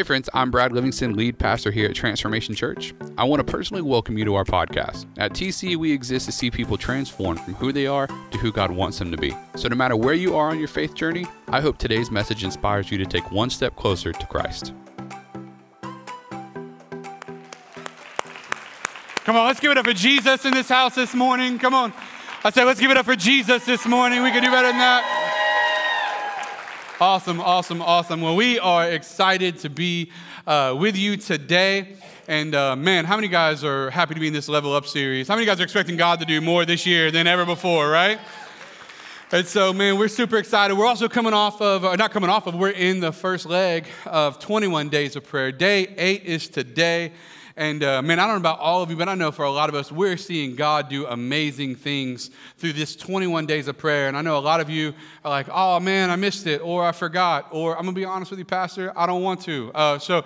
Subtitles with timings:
[0.00, 2.94] Hey, friends, I'm Brad Livingston, lead pastor here at Transformation Church.
[3.18, 5.04] I want to personally welcome you to our podcast.
[5.18, 8.70] At TC, we exist to see people transformed from who they are to who God
[8.70, 9.36] wants them to be.
[9.56, 12.90] So, no matter where you are on your faith journey, I hope today's message inspires
[12.90, 14.72] you to take one step closer to Christ.
[19.26, 21.58] Come on, let's give it up for Jesus in this house this morning.
[21.58, 21.92] Come on.
[22.42, 24.22] I said, let's give it up for Jesus this morning.
[24.22, 25.19] We can do better than that.
[27.00, 28.20] Awesome, awesome, awesome.
[28.20, 30.12] Well, we are excited to be
[30.46, 31.96] uh, with you today.
[32.28, 35.26] And uh, man, how many guys are happy to be in this Level Up series?
[35.26, 38.18] How many guys are expecting God to do more this year than ever before, right?
[39.32, 40.76] And so, man, we're super excited.
[40.76, 43.86] We're also coming off of, uh, not coming off of, we're in the first leg
[44.04, 45.52] of 21 days of prayer.
[45.52, 47.12] Day eight is today.
[47.56, 49.50] And uh, man, I don't know about all of you, but I know for a
[49.50, 54.08] lot of us, we're seeing God do amazing things through this 21 days of prayer.
[54.08, 56.84] And I know a lot of you are like, oh man, I missed it, or
[56.84, 59.72] I forgot, or I'm gonna be honest with you, Pastor, I don't want to.
[59.74, 60.24] Uh, so,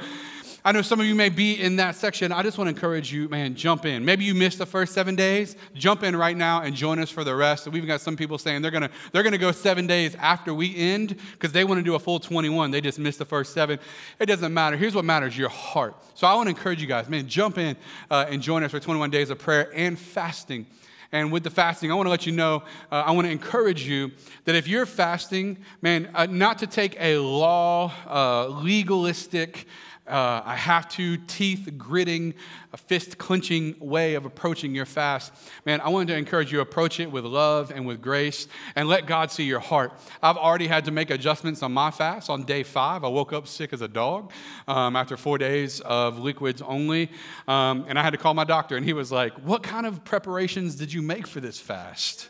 [0.66, 2.32] I know some of you may be in that section.
[2.32, 4.02] I just want to encourage you, man, jump in.
[4.02, 5.56] Maybe you missed the first seven days.
[5.74, 7.68] Jump in right now and join us for the rest.
[7.68, 11.16] We've got some people saying they're gonna they're gonna go seven days after we end
[11.32, 12.70] because they want to do a full 21.
[12.70, 13.78] They just missed the first seven.
[14.18, 14.78] It doesn't matter.
[14.78, 15.96] Here's what matters: your heart.
[16.14, 17.76] So I want to encourage you guys, man, jump in
[18.10, 20.64] uh, and join us for 21 days of prayer and fasting.
[21.12, 23.86] And with the fasting, I want to let you know, uh, I want to encourage
[23.86, 24.12] you
[24.46, 29.68] that if you're fasting, man, uh, not to take a law, uh, legalistic,
[30.06, 32.34] uh, I have to, teeth gritting,
[32.72, 35.32] a fist clenching way of approaching your fast.
[35.64, 39.06] Man, I wanted to encourage you approach it with love and with grace and let
[39.06, 39.92] God see your heart.
[40.22, 43.02] I've already had to make adjustments on my fast on day five.
[43.02, 44.30] I woke up sick as a dog
[44.68, 47.10] um, after four days of liquids only.
[47.48, 50.04] Um, and I had to call my doctor, and he was like, What kind of
[50.04, 52.28] preparations did you make for this fast?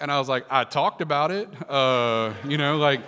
[0.00, 1.48] And I was like, I talked about it.
[1.68, 3.00] Uh, you know, like,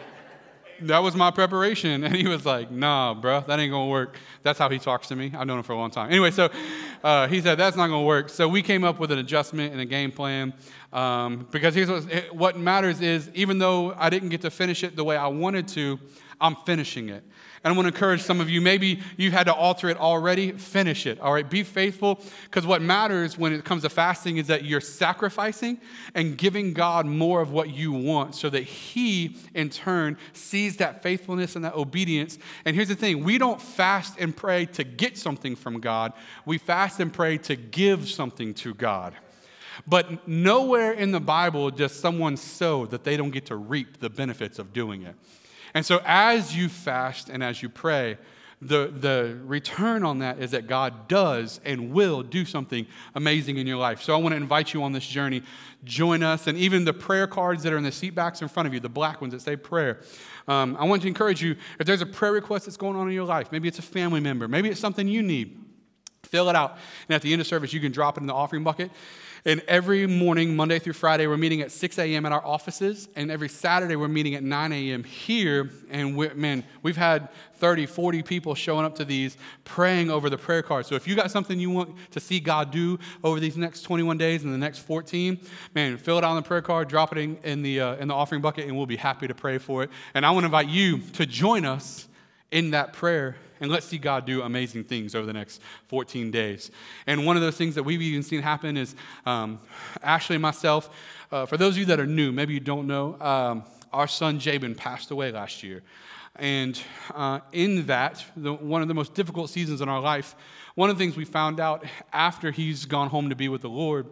[0.83, 2.05] that was my preparation.
[2.11, 4.17] And he was like, nah, bro, that ain't gonna work.
[4.43, 5.33] That's how he talks to me.
[5.37, 6.11] I've known him for a long time.
[6.11, 6.49] Anyway, so
[7.05, 8.29] uh, he said, that's not gonna work.
[8.31, 10.53] So we came up with an adjustment and a game plan.
[10.93, 12.05] Um, because here's what,
[12.35, 15.69] what matters is, even though I didn't get to finish it the way I wanted
[15.69, 16.01] to,
[16.41, 17.23] I'm finishing it.
[17.63, 20.53] And I want to encourage some of you, maybe you had to alter it already,
[20.53, 21.21] finish it.
[21.21, 24.81] All right, be faithful because what matters when it comes to fasting is that you're
[24.81, 25.79] sacrificing
[26.15, 31.03] and giving God more of what you want so that He, in turn, sees that
[31.03, 32.39] faithfulness and that obedience.
[32.65, 36.15] And here's the thing we don't fast and pray to get something from God,
[36.47, 39.15] we fast and pray to give something to God.
[39.87, 44.09] But nowhere in the Bible does someone sow that they don't get to reap the
[44.09, 45.15] benefits of doing it.
[45.75, 48.19] And so, as you fast and as you pray,
[48.63, 53.67] the, the return on that is that God does and will do something amazing in
[53.67, 54.03] your life.
[54.03, 55.43] So I want to invite you on this journey.
[55.83, 58.67] Join us, and even the prayer cards that are in the seat backs in front
[58.67, 60.01] of you, the black ones that say prayer.
[60.47, 63.15] Um, I want to encourage you if there's a prayer request that's going on in
[63.15, 65.59] your life, maybe it's a family member, maybe it's something you need,
[66.25, 66.79] fill it out.
[67.09, 68.91] And at the end of service, you can drop it in the offering bucket.
[69.45, 72.27] And every morning, Monday through Friday, we're meeting at 6 a.m.
[72.27, 73.09] at our offices.
[73.17, 75.03] And every Saturday, we're meeting at 9 a.m.
[75.03, 75.71] here.
[75.91, 80.63] And man, we've had 30, 40 people showing up to these praying over the prayer
[80.63, 80.85] card.
[80.85, 84.19] So if you got something you want to see God do over these next 21
[84.19, 85.41] days and the next 14,
[85.75, 88.09] man, fill it out on the prayer card, drop it in, in the, uh, in
[88.09, 89.91] the offering bucket, and we'll be happy to pray for it.
[90.13, 92.09] And I want to invite you to join us
[92.51, 96.71] in that prayer and let's see God do amazing things over the next 14 days.
[97.07, 98.95] And one of those things that we've even seen happen is
[99.27, 99.61] um,
[100.03, 100.91] Ashley and myself,
[101.31, 104.39] uh, for those of you that are new, maybe you don't know, um, our son
[104.39, 105.83] Jabin passed away last year.
[106.37, 106.81] And
[107.15, 110.35] uh, in that, the, one of the most difficult seasons in our life,
[110.75, 113.69] one of the things we found out after he's gone home to be with the
[113.69, 114.07] Lord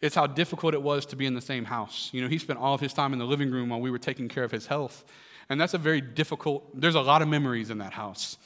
[0.00, 2.10] is how difficult it was to be in the same house.
[2.12, 3.98] You know, he spent all of his time in the living room while we were
[3.98, 5.04] taking care of his health.
[5.48, 8.38] And that's a very difficult, there's a lot of memories in that house.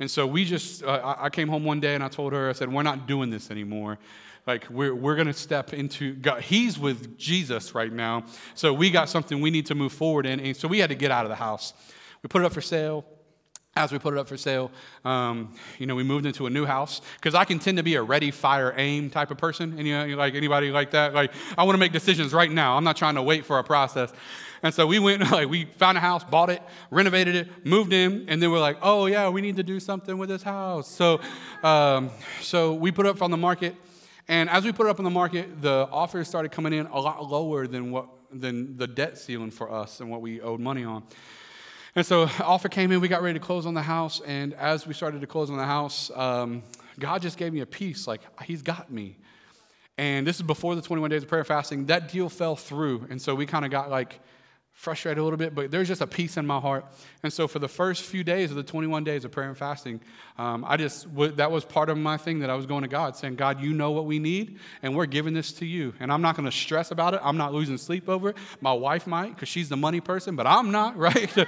[0.00, 2.52] And so we just, uh, I came home one day and I told her, I
[2.52, 3.98] said, we're not doing this anymore.
[4.46, 6.40] Like, we're, we're going to step into God.
[6.42, 8.24] He's with Jesus right now.
[8.54, 10.40] So we got something we need to move forward in.
[10.40, 11.74] And so we had to get out of the house.
[12.22, 13.04] We put it up for sale.
[13.76, 14.72] As we put it up for sale,
[15.04, 17.94] um, you know, we moved into a new house because I can tend to be
[17.94, 19.78] a ready, fire, aim type of person.
[19.78, 22.76] And you know, like anybody like that, like I want to make decisions right now.
[22.76, 24.12] I'm not trying to wait for a process.
[24.62, 28.26] And so we went, like, we found a house, bought it, renovated it, moved in,
[28.28, 30.88] and then we're like, oh, yeah, we need to do something with this house.
[30.88, 31.20] So,
[31.62, 32.10] um,
[32.40, 33.74] so we put it up on the market.
[34.28, 37.00] And as we put it up on the market, the offers started coming in a
[37.00, 40.84] lot lower than, what, than the debt ceiling for us and what we owed money
[40.84, 41.02] on.
[41.96, 44.20] And so offer came in, we got ready to close on the house.
[44.24, 46.62] And as we started to close on the house, um,
[46.98, 49.16] God just gave me a peace, like, He's got me.
[49.98, 51.86] And this is before the 21 days of prayer fasting.
[51.86, 53.06] That deal fell through.
[53.10, 54.20] And so we kind of got like,
[54.80, 56.86] frustrated a little bit, but there's just a peace in my heart.
[57.22, 60.00] And so for the first few days of the 21 days of prayer and fasting,
[60.38, 61.06] um, I just,
[61.36, 63.74] that was part of my thing that I was going to God, saying, God, you
[63.74, 65.92] know what we need, and we're giving this to you.
[66.00, 67.20] And I'm not going to stress about it.
[67.22, 68.38] I'm not losing sleep over it.
[68.62, 71.38] My wife might, because she's the money person, but I'm not, right?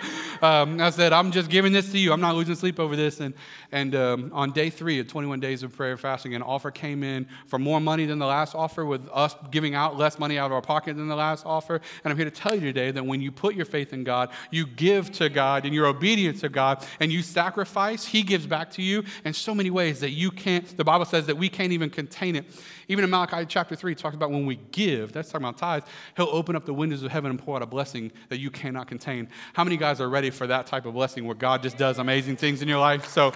[0.42, 2.12] um, I said, I'm just giving this to you.
[2.12, 3.20] I'm not losing sleep over this.
[3.20, 3.32] And,
[3.70, 7.02] and um, on day three of 21 days of prayer and fasting, an offer came
[7.02, 10.46] in for more money than the last offer, with us giving out less money out
[10.46, 11.80] of our pocket than the last offer.
[12.04, 14.30] And I'm here to tell you today that when you put your faith in God,
[14.50, 18.70] you give to God, and you're obedient to God, and you sacrifice, He gives back
[18.70, 21.72] to you in so many ways that you can't, the Bible says that we can't
[21.72, 22.46] even contain it.
[22.88, 25.84] Even in Malachi chapter 3, it talks about when we give, that's talking about tithes,
[26.16, 28.86] He'll open up the windows of heaven and pour out a blessing that you cannot
[28.86, 29.28] contain.
[29.52, 32.36] How many guys are ready for that type of blessing where God just does amazing
[32.36, 33.06] things in your life?
[33.08, 33.34] So,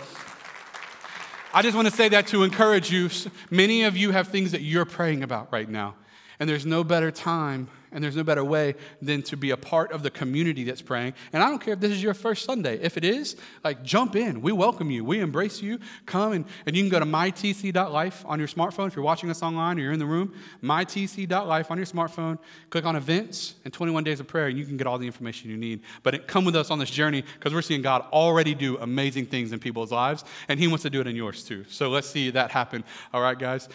[1.53, 3.11] I just want to say that to encourage you.
[3.51, 5.97] Many of you have things that you're praying about right now,
[6.41, 9.91] and there's no better time and there's no better way than to be a part
[9.91, 11.15] of the community that's praying.
[11.33, 12.79] And I don't care if this is your first Sunday.
[12.83, 14.43] If it is, like jump in.
[14.43, 15.03] We welcome you.
[15.03, 15.81] We embrace you.
[16.05, 18.89] Come and, and you can go to mytc.life on your smartphone.
[18.89, 22.39] If you're watching us online or you're in the room, mytc.life on your smartphone.
[22.69, 25.49] Click on events and 21 days of prayer, and you can get all the information
[25.51, 25.81] you need.
[26.03, 29.25] But it, come with us on this journey because we're seeing God already do amazing
[29.25, 31.65] things in people's lives, and He wants to do it in yours too.
[31.71, 32.85] So let's see that happen.
[33.15, 33.71] All right, guys.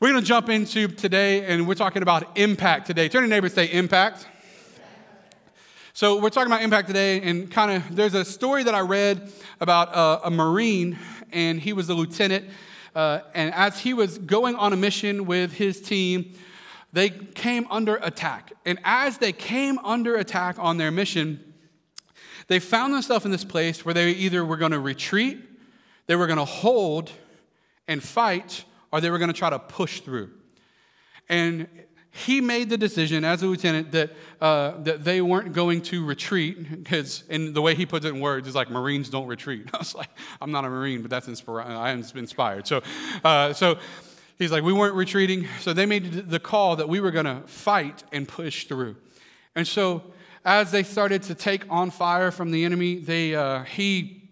[0.00, 3.08] We're going to jump into today, and we're talking about impact today.
[3.08, 4.26] Turn to neighbor say impact.
[5.92, 9.32] So we're talking about impact today, and kind of there's a story that I read
[9.60, 10.98] about a, a Marine,
[11.32, 12.46] and he was a lieutenant.
[12.94, 16.32] Uh, and as he was going on a mission with his team,
[16.92, 18.52] they came under attack.
[18.64, 21.54] And as they came under attack on their mission,
[22.48, 25.42] they found themselves in this place where they either were going to retreat,
[26.06, 27.10] they were going to hold
[27.88, 30.30] and fight, or they were going to try to push through.
[31.28, 31.68] And
[32.16, 36.84] he made the decision as a lieutenant that, uh, that they weren't going to retreat
[36.84, 39.68] because in the way he puts it in words is like marines don't retreat.
[39.74, 42.68] I was like i'm not a marine but that's inspired i am inspired.
[42.68, 42.82] So,
[43.24, 43.78] uh, so
[44.38, 45.48] he's like we weren't retreating.
[45.60, 48.94] So they made the call that we were going to fight and push through.
[49.56, 50.04] And so
[50.44, 54.30] as they started to take on fire from the enemy they, uh, he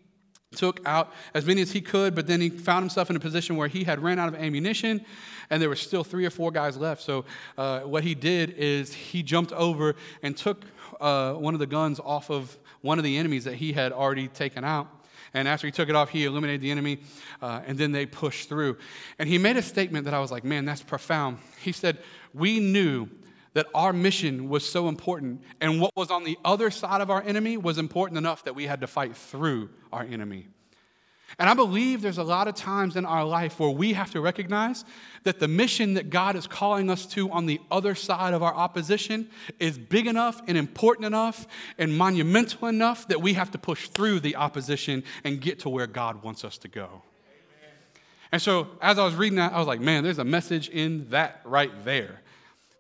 [0.54, 3.56] took out as many as he could, but then he found himself in a position
[3.56, 5.04] where he had ran out of ammunition
[5.52, 7.02] and there were still three or four guys left.
[7.02, 7.26] So,
[7.58, 10.64] uh, what he did is he jumped over and took
[10.98, 14.28] uh, one of the guns off of one of the enemies that he had already
[14.28, 14.88] taken out.
[15.34, 17.00] And after he took it off, he eliminated the enemy,
[17.42, 18.78] uh, and then they pushed through.
[19.18, 21.38] And he made a statement that I was like, man, that's profound.
[21.60, 21.98] He said,
[22.32, 23.08] We knew
[23.52, 27.22] that our mission was so important, and what was on the other side of our
[27.22, 30.48] enemy was important enough that we had to fight through our enemy.
[31.38, 34.20] And I believe there's a lot of times in our life where we have to
[34.20, 34.84] recognize
[35.24, 38.54] that the mission that God is calling us to on the other side of our
[38.54, 41.46] opposition is big enough and important enough
[41.78, 45.86] and monumental enough that we have to push through the opposition and get to where
[45.86, 46.84] God wants us to go.
[46.84, 47.74] Amen.
[48.32, 51.08] And so, as I was reading that, I was like, man, there's a message in
[51.10, 52.20] that right there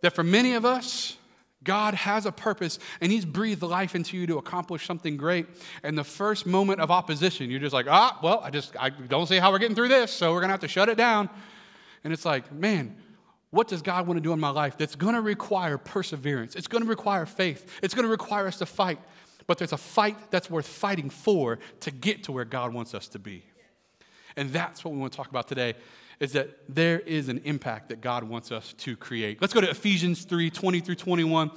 [0.02, 1.16] that for many of us,
[1.64, 5.46] God has a purpose and He's breathed life into you to accomplish something great.
[5.82, 9.26] And the first moment of opposition, you're just like, ah, well, I just I don't
[9.26, 11.28] see how we're getting through this, so we're gonna have to shut it down.
[12.04, 12.96] And it's like, man,
[13.50, 16.54] what does God want to do in my life that's gonna require perseverance?
[16.54, 18.98] It's gonna require faith, it's gonna require us to fight.
[19.46, 23.08] But there's a fight that's worth fighting for to get to where God wants us
[23.08, 23.44] to be.
[24.36, 25.74] And that's what we want to talk about today
[26.22, 29.40] is that there is an impact that God wants us to create.
[29.40, 31.50] Let's go to Ephesians 3 20 through 21,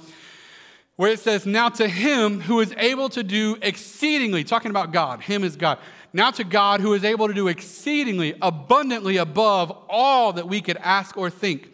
[0.96, 5.20] where it says, Now to him who is able to do exceedingly, talking about God,
[5.20, 5.78] him is God.
[6.12, 10.78] Now to God who is able to do exceedingly, abundantly above all that we could
[10.78, 11.70] ask or think,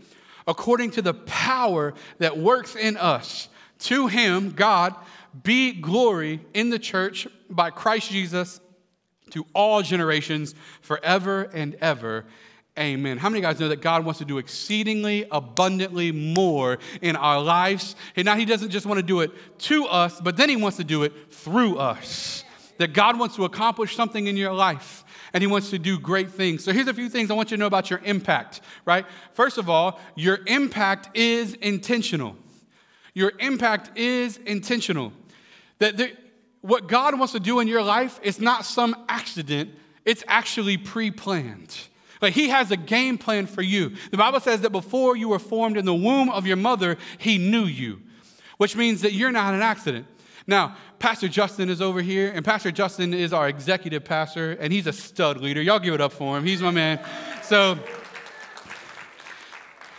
[0.47, 3.49] according to the power that works in us.
[3.79, 4.95] To him, God,
[5.43, 8.61] be glory in the church by Christ Jesus
[9.31, 12.27] to all generations forever and ever.
[12.79, 13.19] Amen.
[13.19, 17.97] How many guys know that God wants to do exceedingly abundantly more in our lives?
[18.17, 20.79] And now He doesn't just want to do it to us, but then He wants
[20.79, 22.45] to do it through us.
[22.79, 26.31] That God wants to accomplish something in your life and He wants to do great
[26.31, 26.65] things.
[26.65, 29.05] So here's a few things I want you to know about your impact, right?
[29.35, 32.37] First of all, your impact is intentional.
[33.13, 35.13] Your impact is intentional.
[35.79, 36.01] That
[36.63, 39.75] what God wants to do in your life is not some accident,
[40.07, 41.77] it's actually pre planned.
[42.23, 43.93] Like he has a game plan for you.
[44.13, 47.37] The Bible says that before you were formed in the womb of your mother, he
[47.37, 48.01] knew you,
[48.57, 50.07] which means that you're not an accident.
[50.47, 54.87] Now, Pastor Justin is over here, and Pastor Justin is our executive pastor, and he's
[54.87, 55.61] a stud leader.
[55.61, 56.45] Y'all give it up for him.
[56.45, 57.01] He's my man.
[57.43, 57.79] So,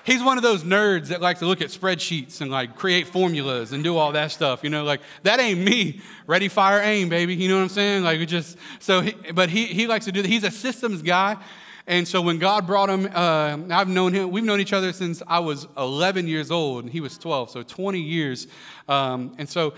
[0.06, 3.72] He's one of those nerds that likes to look at spreadsheets and like create formulas
[3.72, 4.62] and do all that stuff.
[4.62, 6.02] You know, like that ain't me.
[6.28, 7.36] Ready, fire, aim, baby.
[7.36, 8.04] You know what I'm saying?
[8.04, 10.28] Like, just so, he, but he, he likes to do that.
[10.28, 11.38] He's a systems guy.
[11.86, 15.22] And so when God brought him, uh, I've known him, we've known each other since
[15.28, 18.48] I was 11 years old and he was 12, so 20 years.
[18.88, 19.74] Um, and so,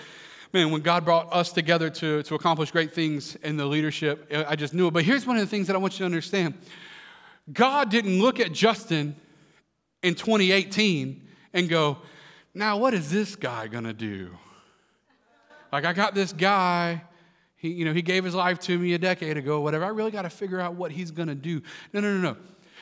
[0.54, 4.56] man, when God brought us together to, to accomplish great things in the leadership, I
[4.56, 4.92] just knew it.
[4.92, 6.54] But here's one of the things that I want you to understand
[7.52, 9.16] God didn't look at Justin
[10.04, 11.98] in 2018 and go,
[12.54, 14.30] now what is this guy gonna do?
[15.72, 17.02] Like, I got this guy
[17.66, 19.86] he, you know, he gave his life to me a decade ago, whatever.
[19.86, 21.62] I really got to figure out what he's going to do.
[21.94, 22.38] No, no, no, no.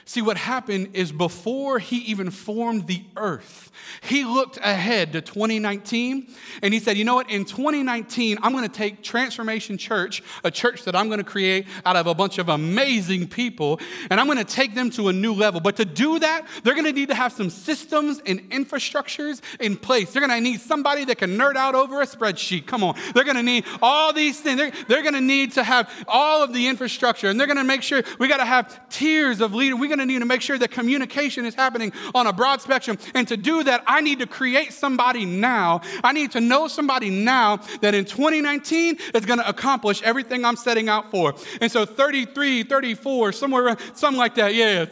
[0.06, 6.28] See, what happened is before he even formed the earth, he looked ahead to 2019
[6.62, 7.30] and he said, You know what?
[7.30, 11.68] In 2019, I'm going to take Transformation Church, a church that I'm going to create
[11.86, 13.80] out of a bunch of amazing people,
[14.10, 15.62] and I'm going to take them to a new level.
[15.62, 19.78] But to do that, they're going to need to have some systems and infrastructures in
[19.78, 20.12] place.
[20.12, 22.66] They're going to need somebody that can nerd out over a spreadsheet.
[22.66, 22.96] Come on.
[23.14, 24.58] They're going to need all these things.
[24.58, 27.64] They're, they're going to need to have all of the infrastructure, and they're going to
[27.64, 29.80] make sure we got to have tiers of leaders.
[29.80, 32.98] We going to need to make sure that communication is happening on a broad spectrum.
[33.14, 35.82] And to do that, I need to create somebody now.
[36.04, 40.56] I need to know somebody now that in 2019 is going to accomplish everything I'm
[40.56, 41.36] setting out for.
[41.62, 44.56] And so 33, 34, somewhere around, something like that.
[44.56, 44.86] Yeah.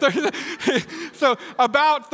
[1.13, 2.12] so about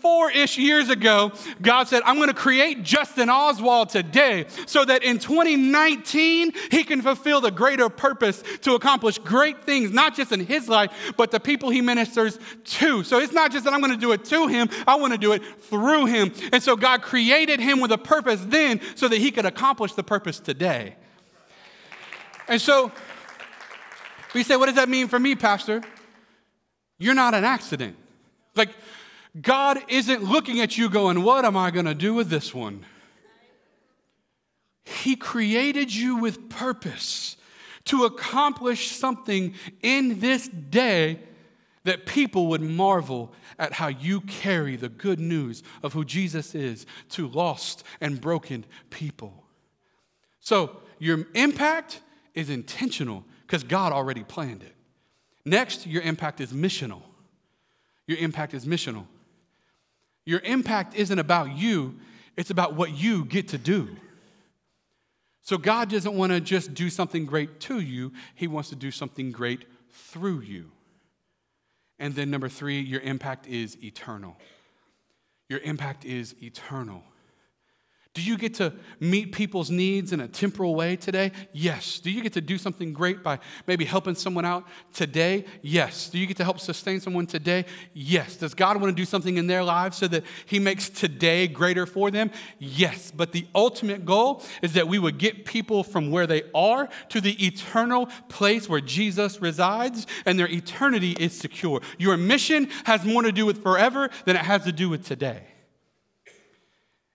[0.00, 5.02] 34 ish years ago, God said, I'm going to create Justin Oswald today so that
[5.02, 10.40] in 2019 he can fulfill the greater purpose to accomplish great things, not just in
[10.40, 13.04] his life, but the people he ministers to.
[13.04, 15.18] So it's not just that I'm going to do it to him, I want to
[15.18, 16.32] do it through him.
[16.52, 20.02] And so God created him with a purpose then so that he could accomplish the
[20.02, 20.96] purpose today.
[22.48, 22.90] And so
[24.34, 25.82] we say, what does that mean for me, Pastor?
[26.98, 27.96] You're not an accident.
[28.56, 28.70] Like,
[29.40, 32.84] God isn't looking at you going, What am I going to do with this one?
[34.84, 37.36] He created you with purpose
[37.84, 41.20] to accomplish something in this day
[41.84, 46.86] that people would marvel at how you carry the good news of who Jesus is
[47.10, 49.44] to lost and broken people.
[50.40, 52.00] So, your impact
[52.34, 54.74] is intentional because God already planned it.
[55.44, 57.02] Next, your impact is missional.
[58.06, 59.06] Your impact is missional.
[60.30, 61.96] Your impact isn't about you,
[62.36, 63.96] it's about what you get to do.
[65.42, 68.92] So, God doesn't want to just do something great to you, He wants to do
[68.92, 70.70] something great through you.
[71.98, 74.36] And then number three, your impact is eternal.
[75.48, 77.02] Your impact is eternal.
[78.20, 81.32] Do you get to meet people's needs in a temporal way today?
[81.54, 82.00] Yes.
[82.00, 85.46] Do you get to do something great by maybe helping someone out today?
[85.62, 86.10] Yes.
[86.10, 87.64] Do you get to help sustain someone today?
[87.94, 88.36] Yes.
[88.36, 91.86] Does God want to do something in their lives so that He makes today greater
[91.86, 92.30] for them?
[92.58, 93.10] Yes.
[93.10, 97.22] But the ultimate goal is that we would get people from where they are to
[97.22, 101.80] the eternal place where Jesus resides and their eternity is secure.
[101.98, 105.40] Your mission has more to do with forever than it has to do with today.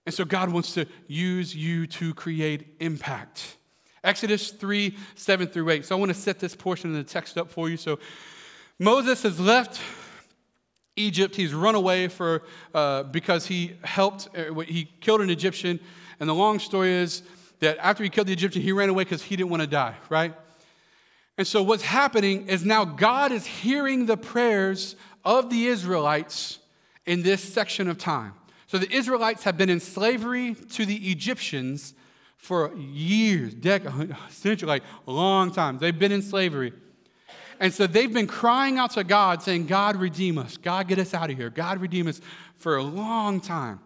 [0.06, 3.56] And so God wants to use you to create impact.
[4.04, 5.84] Exodus 3 7 through 8.
[5.84, 7.76] So I want to set this portion of the text up for you.
[7.76, 7.98] So
[8.78, 9.80] Moses has left
[10.94, 11.34] Egypt.
[11.34, 15.80] He's run away for, uh, because he helped, uh, he killed an Egyptian.
[16.20, 17.22] And the long story is
[17.58, 19.96] that after he killed the Egyptian, he ran away because he didn't want to die,
[20.08, 20.34] right?
[21.36, 24.94] And so what's happening is now God is hearing the prayers
[25.24, 26.60] of the Israelites
[27.04, 28.34] in this section of time.
[28.66, 31.94] So the Israelites have been in slavery to the Egyptians
[32.36, 35.78] for years, decades, centuries, like a long time.
[35.78, 36.72] They've been in slavery.
[37.58, 40.56] And so they've been crying out to God, saying, God, redeem us.
[40.56, 41.48] God, get us out of here.
[41.48, 42.20] God, redeem us
[42.56, 43.80] for a long time.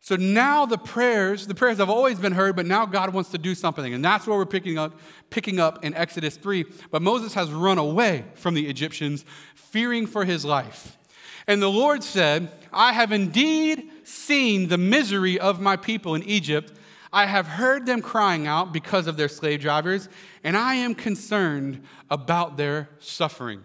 [0.00, 3.38] So now the prayers, the prayers have always been heard, but now God wants to
[3.38, 3.94] do something.
[3.94, 4.98] And that's where we're picking up,
[5.30, 6.64] picking up in Exodus 3.
[6.90, 10.98] But Moses has run away from the Egyptians, fearing for his life.
[11.46, 16.72] And the Lord said, I have indeed seen the misery of my people in Egypt.
[17.12, 20.08] I have heard them crying out because of their slave drivers,
[20.42, 23.62] and I am concerned about their suffering.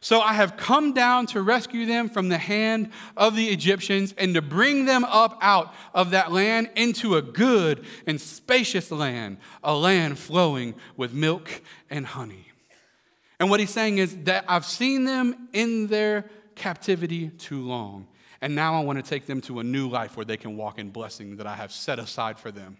[0.00, 4.34] So I have come down to rescue them from the hand of the Egyptians and
[4.34, 9.76] to bring them up out of that land into a good and spacious land, a
[9.76, 12.46] land flowing with milk and honey.
[13.38, 18.06] And what he's saying is that I've seen them in their captivity too long.
[18.40, 20.78] And now I want to take them to a new life where they can walk
[20.78, 22.76] in blessing that I have set aside for them.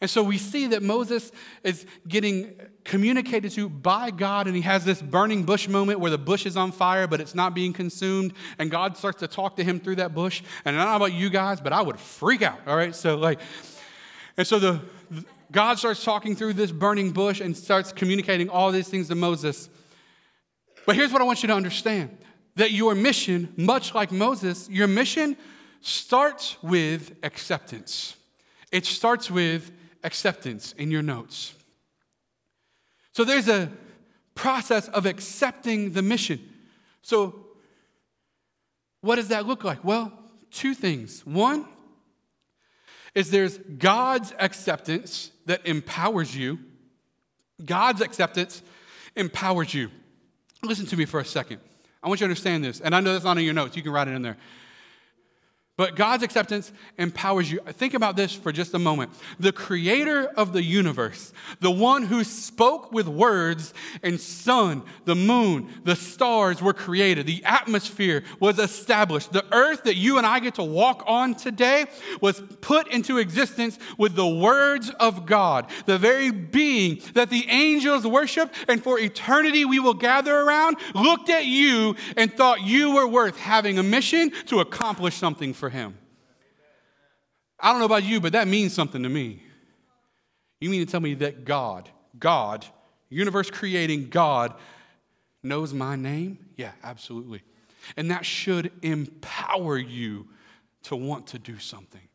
[0.00, 1.30] And so we see that Moses
[1.62, 6.18] is getting communicated to by God, and he has this burning bush moment where the
[6.18, 8.32] bush is on fire, but it's not being consumed.
[8.58, 10.42] And God starts to talk to him through that bush.
[10.64, 12.58] And I don't know about you guys, but I would freak out.
[12.66, 12.94] All right.
[12.94, 13.38] So, like,
[14.36, 14.80] and so the
[15.52, 19.68] God starts talking through this burning bush and starts communicating all these things to Moses.
[20.86, 22.16] But here's what I want you to understand
[22.56, 25.36] that your mission, much like Moses, your mission
[25.80, 28.16] starts with acceptance.
[28.70, 29.70] It starts with
[30.04, 31.54] acceptance in your notes.
[33.12, 33.70] So there's a
[34.34, 36.40] process of accepting the mission.
[37.02, 37.46] So,
[39.00, 39.84] what does that look like?
[39.84, 40.12] Well,
[40.50, 41.26] two things.
[41.26, 41.66] One
[43.14, 46.60] is there's God's acceptance that empowers you.
[47.64, 48.62] God's acceptance
[49.16, 49.90] empowers you.
[50.62, 51.60] Listen to me for a second.
[52.02, 53.76] I want you to understand this, and I know that's not in your notes.
[53.76, 54.36] You can write it in there.
[55.78, 57.60] But God's acceptance empowers you.
[57.60, 59.10] Think about this for just a moment.
[59.40, 65.70] The creator of the universe, the one who spoke with words, and sun, the moon,
[65.84, 67.24] the stars were created.
[67.24, 69.32] The atmosphere was established.
[69.32, 71.86] The earth that you and I get to walk on today
[72.20, 75.70] was put into existence with the words of God.
[75.86, 81.30] The very being that the angels worship and for eternity we will gather around looked
[81.30, 85.96] at you and thought you were worth having a mission to accomplish something for him.
[87.60, 89.44] I don't know about you, but that means something to me.
[90.60, 91.88] You mean to tell me that God,
[92.18, 92.66] God,
[93.10, 94.54] universe creating God,
[95.40, 96.36] knows my name?
[96.56, 97.42] Yeah, absolutely.
[97.96, 100.26] And that should empower you
[100.82, 102.08] to want to do something.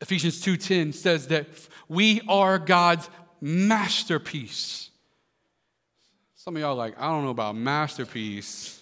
[0.00, 1.48] Ephesians 2:10 says that
[1.88, 3.10] we are God's
[3.40, 4.90] masterpiece.
[6.36, 8.77] Some of y'all like, I don't know about masterpiece.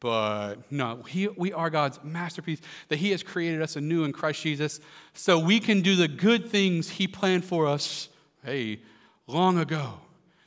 [0.00, 4.42] But no, he, we are God's masterpiece, that He has created us anew in Christ
[4.42, 4.80] Jesus
[5.12, 8.08] so we can do the good things He planned for us,
[8.44, 8.80] hey,
[9.26, 9.94] long ago.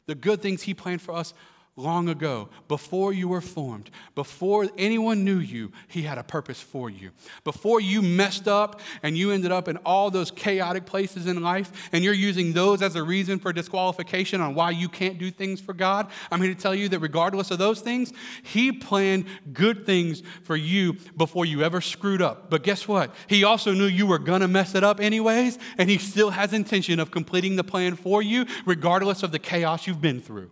[0.05, 1.33] The good things He planned for us
[1.81, 6.89] long ago, before you were formed, before anyone knew you, He had a purpose for
[6.89, 7.11] you.
[7.43, 11.89] Before you messed up and you ended up in all those chaotic places in life,
[11.91, 15.59] and you're using those as a reason for disqualification on why you can't do things
[15.59, 19.85] for God, I'm here to tell you that regardless of those things, He planned good
[19.85, 22.49] things for you before you ever screwed up.
[22.49, 23.13] But guess what?
[23.27, 26.99] He also knew you were gonna mess it up anyways, and He still has intention
[26.99, 30.51] of completing the plan for you, regardless of the chaos you've been through.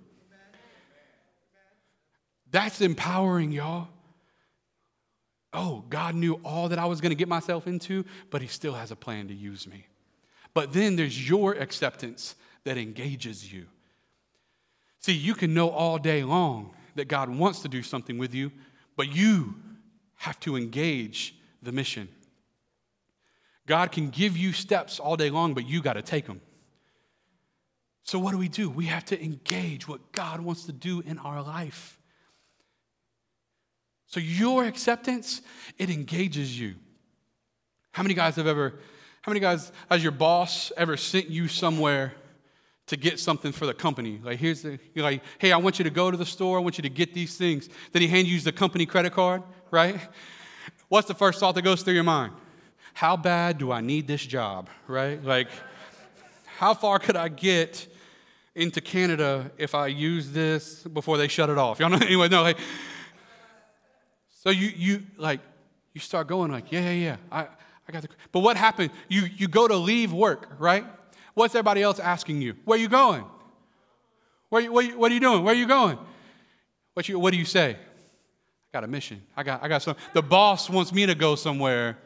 [2.51, 3.87] That's empowering, y'all.
[5.51, 8.73] Oh, God knew all that I was going to get myself into, but He still
[8.73, 9.87] has a plan to use me.
[10.53, 13.65] But then there's your acceptance that engages you.
[14.99, 18.51] See, you can know all day long that God wants to do something with you,
[18.95, 19.55] but you
[20.17, 22.09] have to engage the mission.
[23.65, 26.41] God can give you steps all day long, but you got to take them.
[28.03, 28.69] So, what do we do?
[28.69, 31.98] We have to engage what God wants to do in our life.
[34.09, 35.41] So your acceptance,
[35.77, 36.75] it engages you.
[37.91, 38.73] How many guys have ever,
[39.21, 42.13] how many guys, has your boss ever sent you somewhere
[42.87, 44.19] to get something for the company?
[44.23, 46.61] Like, here's the, you're like, hey, I want you to go to the store, I
[46.61, 47.69] want you to get these things.
[47.91, 49.99] Then he hand you the company credit card, right?
[50.87, 52.33] What's the first thought that goes through your mind?
[52.95, 55.23] How bad do I need this job, right?
[55.23, 55.49] Like,
[56.57, 57.87] how far could I get
[58.55, 61.79] into Canada if I use this before they shut it off?
[61.79, 61.97] Y'all know?
[62.01, 62.57] Anyway, no, like,
[64.43, 65.41] so you, you like,
[65.93, 67.47] you start going like, yeah, yeah, yeah, I,
[67.87, 68.91] I got the, but what happened?
[69.09, 70.85] You, you go to leave work, right?
[71.33, 72.55] What's everybody else asking you?
[72.63, 73.25] Where you going?
[74.47, 75.43] Where what, you, what are you doing?
[75.43, 75.97] Where are you going?
[76.93, 77.71] What, you, what do you say?
[77.71, 79.21] I got a mission.
[79.35, 79.97] I got, I got some.
[80.13, 81.97] The boss wants me to go somewhere.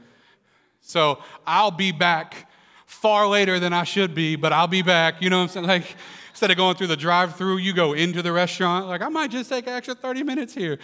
[0.81, 2.49] So I'll be back
[2.87, 5.21] far later than I should be, but I'll be back.
[5.21, 5.67] You know what I'm saying?
[5.67, 5.95] Like,
[6.31, 8.87] instead of going through the drive through, you go into the restaurant.
[8.87, 10.79] Like, I might just take an extra 30 minutes here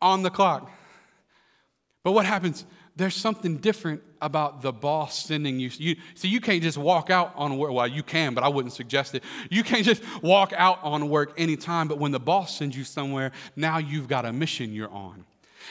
[0.00, 0.70] on the clock.
[2.02, 2.64] But what happens?
[2.96, 5.70] There's something different about the boss sending you.
[5.78, 7.72] you see, you can't just walk out on work.
[7.72, 9.24] Well, you can, but I wouldn't suggest it.
[9.50, 13.32] You can't just walk out on work anytime, but when the boss sends you somewhere,
[13.56, 15.24] now you've got a mission you're on.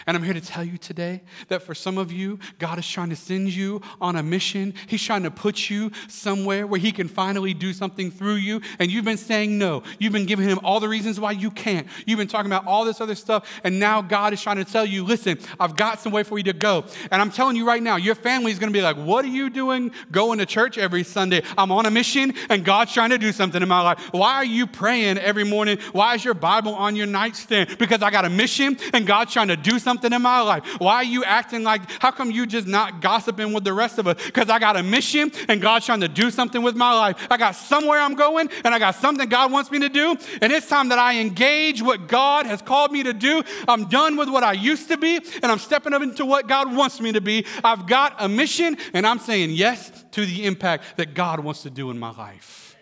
[0.05, 3.09] And I'm here to tell you today that for some of you, God is trying
[3.09, 4.73] to send you on a mission.
[4.87, 8.61] He's trying to put you somewhere where He can finally do something through you.
[8.79, 9.83] And you've been saying no.
[9.99, 11.87] You've been giving Him all the reasons why you can't.
[12.05, 13.49] You've been talking about all this other stuff.
[13.63, 16.53] And now God is trying to tell you listen, I've got somewhere for you to
[16.53, 16.85] go.
[17.11, 19.29] And I'm telling you right now, your family is going to be like, what are
[19.29, 21.43] you doing going to church every Sunday?
[21.57, 23.99] I'm on a mission and God's trying to do something in my life.
[24.11, 25.77] Why are you praying every morning?
[25.91, 27.77] Why is your Bible on your nightstand?
[27.77, 30.65] Because I got a mission and God's trying to do something in my life?
[30.79, 34.07] Why are you acting like, how come you just not gossiping with the rest of
[34.07, 34.17] us?
[34.25, 37.27] Because I got a mission and God's trying to do something with my life.
[37.29, 40.15] I got somewhere I'm going and I got something God wants me to do.
[40.41, 43.43] And it's time that I engage what God has called me to do.
[43.67, 46.73] I'm done with what I used to be and I'm stepping up into what God
[46.73, 47.45] wants me to be.
[47.63, 51.69] I've got a mission and I'm saying yes to the impact that God wants to
[51.69, 52.77] do in my life.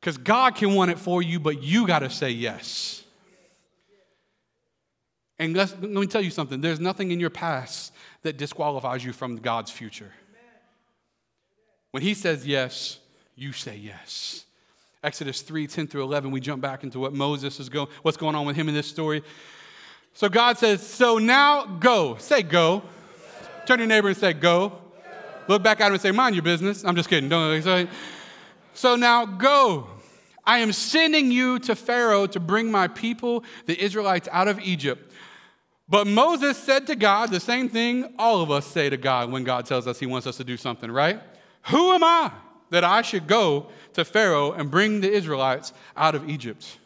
[0.00, 3.01] Because God can want it for you, but you got to say yes.
[5.42, 9.38] And let me tell you something there's nothing in your past that disqualifies you from
[9.38, 10.12] God's future.
[11.90, 13.00] When He says yes,
[13.34, 14.44] you say yes.
[15.02, 18.36] Exodus 3 10 through 11, we jump back into what Moses is going, what's going
[18.36, 19.24] on with him in this story.
[20.14, 22.16] So God says, So now go.
[22.18, 22.84] Say go.
[23.66, 24.78] Turn to your neighbor and say, Go.
[25.48, 26.84] Look back at him and say, Mind your business.
[26.84, 27.28] I'm just kidding.
[27.28, 27.88] Don't say.
[28.74, 29.88] So now go.
[30.44, 35.11] I am sending you to Pharaoh to bring my people, the Israelites, out of Egypt.
[35.92, 39.44] But Moses said to God the same thing all of us say to God when
[39.44, 41.20] God tells us he wants us to do something, right?
[41.64, 42.32] Who am I
[42.70, 46.78] that I should go to Pharaoh and bring the Israelites out of Egypt?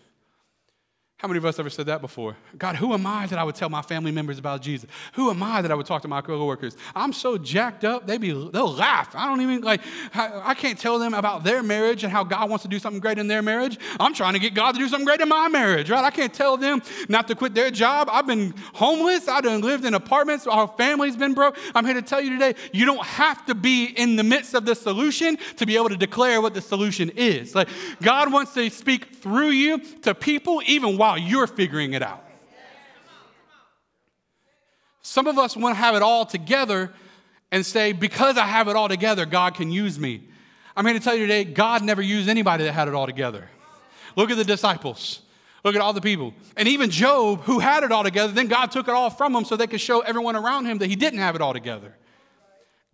[1.26, 2.36] How many of us ever said that before?
[2.56, 4.88] God, who am I that I would tell my family members about Jesus?
[5.14, 6.76] Who am I that I would talk to my coworkers?
[6.94, 9.12] I'm so jacked up, they be they'll laugh.
[9.12, 9.80] I don't even like
[10.14, 13.00] I, I can't tell them about their marriage and how God wants to do something
[13.00, 13.76] great in their marriage.
[13.98, 16.04] I'm trying to get God to do something great in my marriage, right?
[16.04, 18.08] I can't tell them not to quit their job.
[18.08, 19.26] I've been homeless.
[19.26, 20.46] I've been lived in apartments.
[20.46, 21.58] Our family's been broke.
[21.74, 24.64] I'm here to tell you today, you don't have to be in the midst of
[24.64, 27.52] the solution to be able to declare what the solution is.
[27.52, 27.68] Like
[28.00, 32.22] God wants to speak through you to people even while while you're figuring it out.
[35.00, 36.92] Some of us want to have it all together
[37.50, 40.28] and say, because I have it all together, God can use me.
[40.76, 43.48] I'm here to tell you today, God never used anybody that had it all together.
[44.14, 45.22] Look at the disciples.
[45.64, 46.34] Look at all the people.
[46.56, 49.44] And even Job, who had it all together, then God took it all from him
[49.44, 51.96] so they could show everyone around him that he didn't have it all together.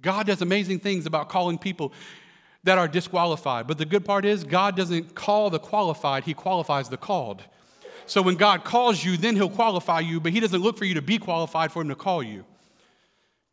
[0.00, 1.92] God does amazing things about calling people
[2.62, 3.66] that are disqualified.
[3.66, 7.42] But the good part is, God doesn't call the qualified, He qualifies the called.
[8.06, 10.94] So when God calls you, then He'll qualify you, but He doesn't look for you
[10.94, 12.44] to be qualified for Him to call you.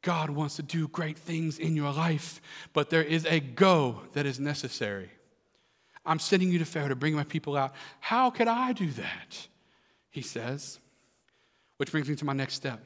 [0.01, 2.41] God wants to do great things in your life,
[2.73, 5.11] but there is a go that is necessary.
[6.05, 7.73] I'm sending you to Pharaoh to bring my people out.
[7.99, 9.47] How could I do that?
[10.09, 10.79] He says.
[11.77, 12.83] Which brings me to my next step.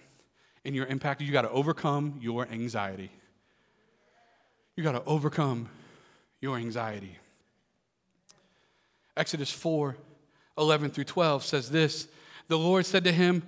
[0.66, 3.12] In your impact, you got to overcome your anxiety.
[4.76, 5.70] You got to overcome
[6.42, 7.18] your anxiety.
[9.16, 9.96] Exodus 4
[10.58, 12.08] 11 through 12 says this
[12.48, 13.48] The Lord said to him,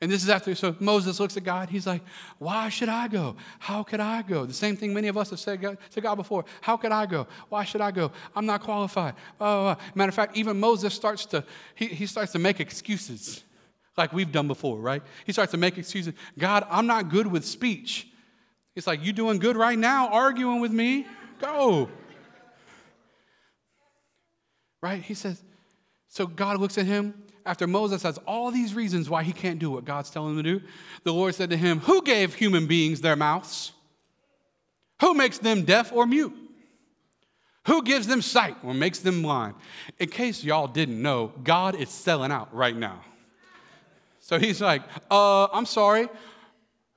[0.00, 1.70] and this is after, so Moses looks at God.
[1.70, 2.02] He's like,
[2.38, 3.36] Why should I go?
[3.58, 4.44] How could I go?
[4.44, 6.44] The same thing many of us have said to God before.
[6.60, 7.26] How could I go?
[7.48, 8.12] Why should I go?
[8.36, 9.14] I'm not qualified.
[9.40, 11.44] Uh, matter of fact, even Moses starts to,
[11.74, 13.44] he, he starts to make excuses
[13.96, 15.02] like we've done before, right?
[15.24, 16.12] He starts to make excuses.
[16.38, 18.08] God, I'm not good with speech.
[18.76, 21.06] It's like, You doing good right now, arguing with me?
[21.40, 21.88] Go.
[24.82, 25.02] Right?
[25.02, 25.42] He says,
[26.14, 27.12] so God looks at him
[27.44, 30.60] after Moses has all these reasons why he can't do what God's telling him to
[30.60, 30.64] do.
[31.02, 33.72] The Lord said to him, Who gave human beings their mouths?
[35.00, 36.32] Who makes them deaf or mute?
[37.66, 39.56] Who gives them sight or makes them blind?
[39.98, 43.00] In case y'all didn't know, God is selling out right now.
[44.20, 46.08] So he's like, uh, I'm sorry.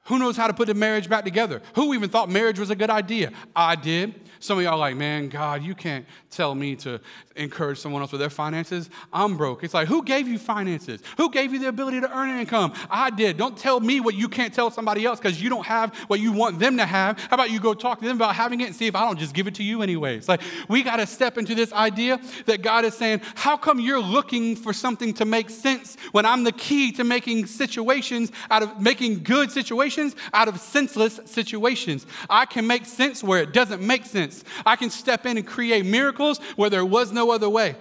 [0.08, 1.62] Who knows how to put the marriage back together?
[1.76, 3.32] Who even thought marriage was a good idea?
[3.56, 4.16] I did.
[4.40, 7.02] Some of y'all like, man, God, you can't tell me to
[7.36, 8.90] encourage someone else with their finances.
[9.12, 9.64] I'm broke.
[9.64, 11.02] It's like, who gave you finances?
[11.18, 12.74] Who gave you the ability to earn an income?
[12.90, 13.38] I did.
[13.38, 16.32] Don't tell me what you can't tell somebody else because you don't have what you
[16.32, 17.20] want them to have.
[17.20, 19.20] How about you go talk to them about having it and see if I don't
[19.20, 20.30] just give it to you anyways?
[20.30, 24.00] Like, we got to step into this idea that God is saying, how come you're
[24.00, 28.80] looking for something to make sense when I'm the key to making situations out of
[28.80, 29.97] making good situations
[30.34, 32.06] out of senseless situations?
[32.30, 34.44] I can make sense where it doesn't make sense.
[34.66, 37.76] I can step in and create miracles where there was no other way.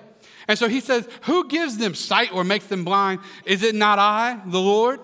[0.49, 3.21] And so he says, Who gives them sight or makes them blind?
[3.45, 5.01] Is it not I, the Lord?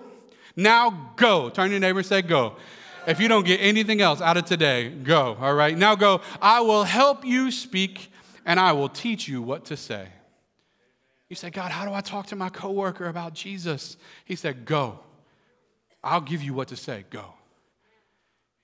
[0.55, 1.49] Now go.
[1.49, 2.55] Turn your neighbor and say, Go.
[3.05, 5.37] If you don't get anything else out of today, go.
[5.39, 5.77] All right.
[5.77, 6.21] Now go.
[6.41, 8.11] I will help you speak
[8.45, 10.07] and I will teach you what to say.
[11.29, 13.97] You say, God, how do I talk to my coworker about Jesus?
[14.23, 14.99] He said, Go.
[16.03, 17.05] I'll give you what to say.
[17.09, 17.33] Go.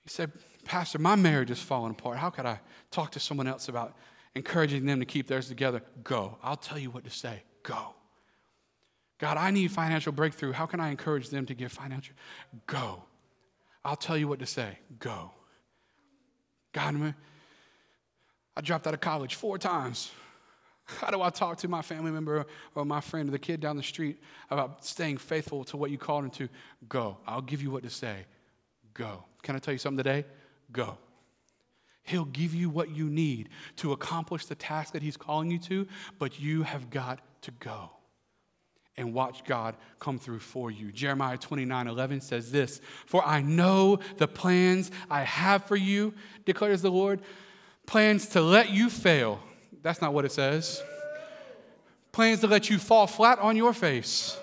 [0.02, 0.32] He said,
[0.64, 2.18] Pastor, my marriage is falling apart.
[2.18, 3.94] How could I talk to someone else about
[4.34, 6.38] encouraging them to keep theirs together, go.
[6.42, 7.42] I'll tell you what to say.
[7.62, 7.94] Go.
[9.18, 10.52] God, I need financial breakthrough.
[10.52, 12.14] How can I encourage them to give financial?
[12.66, 13.04] Go.
[13.84, 14.78] I'll tell you what to say.
[14.98, 15.32] Go.
[16.72, 17.14] God,
[18.56, 20.10] I dropped out of college four times.
[20.98, 23.76] How do I talk to my family member or my friend or the kid down
[23.76, 26.48] the street about staying faithful to what you called him to?
[26.88, 27.18] Go.
[27.26, 28.26] I'll give you what to say.
[28.94, 29.24] Go.
[29.42, 30.24] Can I tell you something today?
[30.72, 30.98] Go.
[32.02, 35.86] He'll give you what you need to accomplish the task that He's calling you to,
[36.18, 37.90] but you have got to go
[38.96, 40.92] and watch God come through for you.
[40.92, 46.82] Jeremiah 29 11 says this For I know the plans I have for you, declares
[46.82, 47.20] the Lord
[47.86, 49.40] plans to let you fail.
[49.82, 50.82] That's not what it says.
[52.12, 54.38] Plans to let you fall flat on your face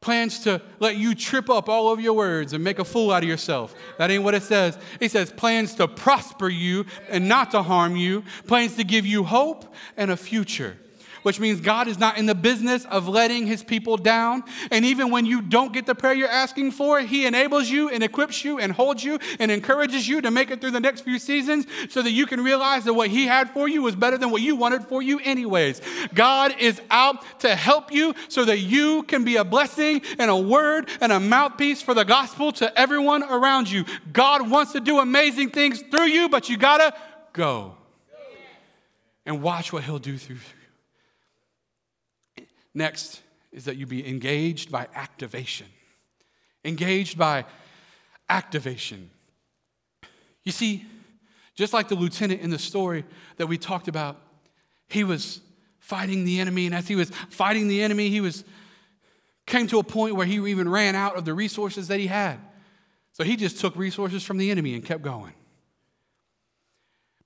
[0.00, 3.22] plans to let you trip up all of your words and make a fool out
[3.22, 3.74] of yourself.
[3.98, 4.78] That ain't what it says.
[5.00, 9.24] It says plans to prosper you and not to harm you, plans to give you
[9.24, 10.76] hope and a future
[11.22, 14.44] which means God is not in the business of letting his people down.
[14.70, 18.02] And even when you don't get the prayer you're asking for, he enables you and
[18.02, 21.18] equips you and holds you and encourages you to make it through the next few
[21.18, 24.30] seasons so that you can realize that what he had for you was better than
[24.30, 25.80] what you wanted for you, anyways.
[26.14, 30.36] God is out to help you so that you can be a blessing and a
[30.36, 33.84] word and a mouthpiece for the gospel to everyone around you.
[34.12, 36.94] God wants to do amazing things through you, but you gotta
[37.32, 37.74] go
[39.26, 40.57] and watch what he'll do through you.
[42.78, 45.66] Next is that you be engaged by activation.
[46.64, 47.44] Engaged by
[48.28, 49.10] activation.
[50.44, 50.86] You see,
[51.56, 53.04] just like the lieutenant in the story
[53.36, 54.16] that we talked about,
[54.88, 55.40] he was
[55.80, 58.44] fighting the enemy, and as he was fighting the enemy, he was
[59.44, 62.38] came to a point where he even ran out of the resources that he had.
[63.12, 65.32] So he just took resources from the enemy and kept going.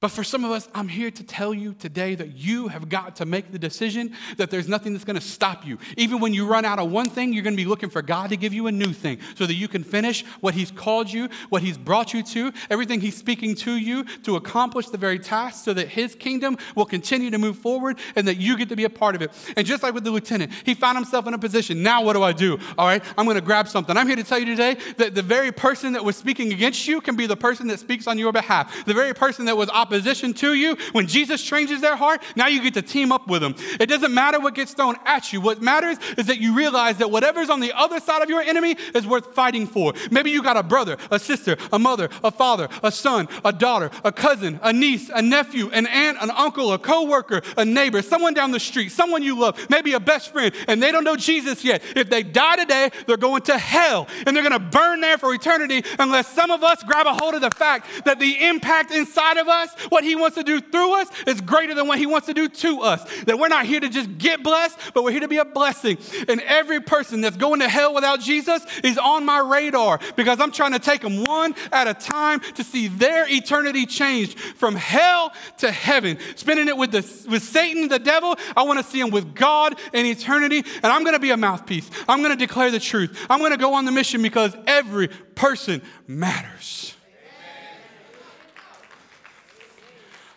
[0.02, 3.14] But for some of us, I'm here to tell you today that you have got
[3.16, 5.78] to make the decision that there's nothing that's going to stop you.
[5.96, 8.30] Even when you run out of one thing, you're going to be looking for God
[8.30, 11.28] to give you a new thing so that you can finish what He's called you,
[11.50, 15.64] what He's brought you to, everything He's speaking to you to accomplish the very task
[15.64, 18.82] so that His kingdom will continue to move forward and that you get to be
[18.82, 19.30] a part of it.
[19.56, 21.80] And just like with the lieutenant, he found himself in a position.
[21.80, 22.58] Now, what do I do?
[22.76, 23.96] All right, I'm going to grab something.
[23.96, 27.00] I'm here to tell you today that the very person that was speaking against you
[27.00, 28.84] can be the person that speaks on your behalf.
[28.84, 32.46] The very person that was opposite opposition to you, when Jesus changes their heart, now
[32.46, 33.54] you get to team up with them.
[33.78, 35.40] It doesn't matter what gets thrown at you.
[35.40, 38.76] What matters is that you realize that whatever's on the other side of your enemy
[38.94, 39.92] is worth fighting for.
[40.10, 43.90] Maybe you got a brother, a sister, a mother, a father, a son, a daughter,
[44.02, 48.32] a cousin, a niece, a nephew, an aunt, an uncle, a coworker, a neighbor, someone
[48.32, 51.64] down the street, someone you love, maybe a best friend, and they don't know Jesus
[51.64, 51.82] yet.
[51.94, 55.34] If they die today, they're going to hell and they're going to burn there for
[55.34, 59.36] eternity unless some of us grab a hold of the fact that the impact inside
[59.36, 62.26] of us what He wants to do through us is greater than what He wants
[62.26, 63.02] to do to us.
[63.24, 65.98] That we're not here to just get blessed, but we're here to be a blessing.
[66.28, 70.52] And every person that's going to hell without Jesus is on my radar because I'm
[70.52, 75.32] trying to take them one at a time to see their eternity changed from hell
[75.58, 76.18] to heaven.
[76.36, 79.78] Spending it with, the, with Satan, the devil, I want to see them with God
[79.92, 80.58] in eternity.
[80.58, 81.90] And I'm going to be a mouthpiece.
[82.08, 83.26] I'm going to declare the truth.
[83.28, 86.91] I'm going to go on the mission because every person matters.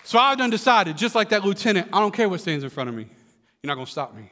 [0.06, 2.90] So I've done decided, just like that lieutenant, I don't care what stands in front
[2.90, 3.08] of me.
[3.64, 4.30] You're not going to stop me.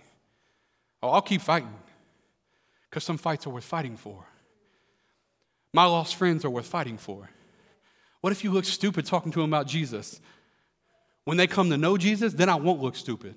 [1.01, 1.73] Oh, I'll keep fighting
[2.88, 4.23] because some fights are worth fighting for.
[5.73, 7.27] My lost friends are worth fighting for.
[8.21, 10.21] What if you look stupid talking to them about Jesus?
[11.25, 13.33] When they come to know Jesus, then I won't look stupid.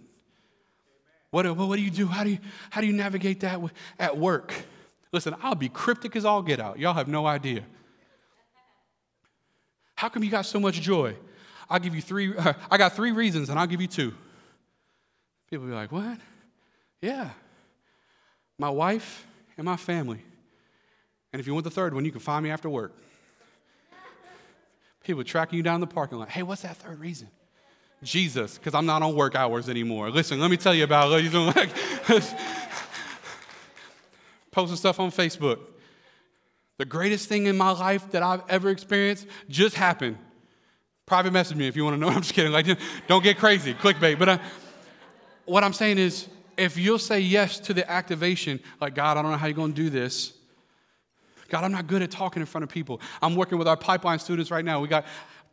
[1.30, 2.06] What, uh, what do you do?
[2.06, 3.58] How do you, how do you navigate that
[3.98, 4.52] at work?
[5.10, 6.78] Listen, I'll be cryptic as all get out.
[6.78, 7.62] Y'all have no idea.
[9.94, 11.16] How come you got so much joy?
[11.68, 14.14] I'll give you three, uh, I got three reasons and I'll give you two.
[15.50, 16.18] People be like, what?
[17.00, 17.30] Yeah.
[18.58, 19.26] My wife
[19.56, 20.22] and my family.
[21.32, 22.92] And if you want the third one, you can find me after work.
[25.04, 26.28] People tracking you down the parking lot.
[26.28, 27.28] Hey, what's that third reason?
[28.02, 30.10] Jesus, because I'm not on work hours anymore.
[30.10, 31.32] Listen, let me tell you about it.
[31.56, 31.70] Like,
[34.50, 35.58] posting stuff on Facebook.
[36.78, 40.18] The greatest thing in my life that I've ever experienced just happened.
[41.06, 42.08] Private message me if you want to know.
[42.14, 42.50] I'm just kidding.
[42.50, 42.66] Like,
[43.06, 44.18] don't get crazy, clickbait.
[44.18, 44.38] But uh,
[45.44, 49.30] what I'm saying is, if you'll say yes to the activation, like, God, I don't
[49.30, 50.32] know how you're going to do this.
[51.48, 53.00] God, I'm not good at talking in front of people.
[53.22, 54.80] I'm working with our pipeline students right now.
[54.80, 55.06] We got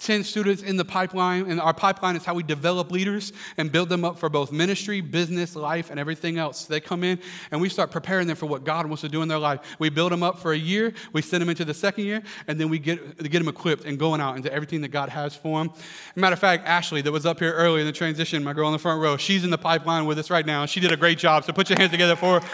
[0.03, 3.87] 10 students in the pipeline, and our pipeline is how we develop leaders and build
[3.87, 6.65] them up for both ministry, business, life, and everything else.
[6.65, 7.19] They come in
[7.51, 9.61] and we start preparing them for what God wants to do in their life.
[9.79, 12.59] We build them up for a year, we send them into the second year, and
[12.59, 15.63] then we get, get them equipped and going out into everything that God has for
[15.63, 15.73] them.
[16.15, 18.73] matter of fact, Ashley, that was up here earlier in the transition, my girl in
[18.73, 20.65] the front row, she's in the pipeline with us right now.
[20.65, 22.47] She did a great job, so put your hands together for her.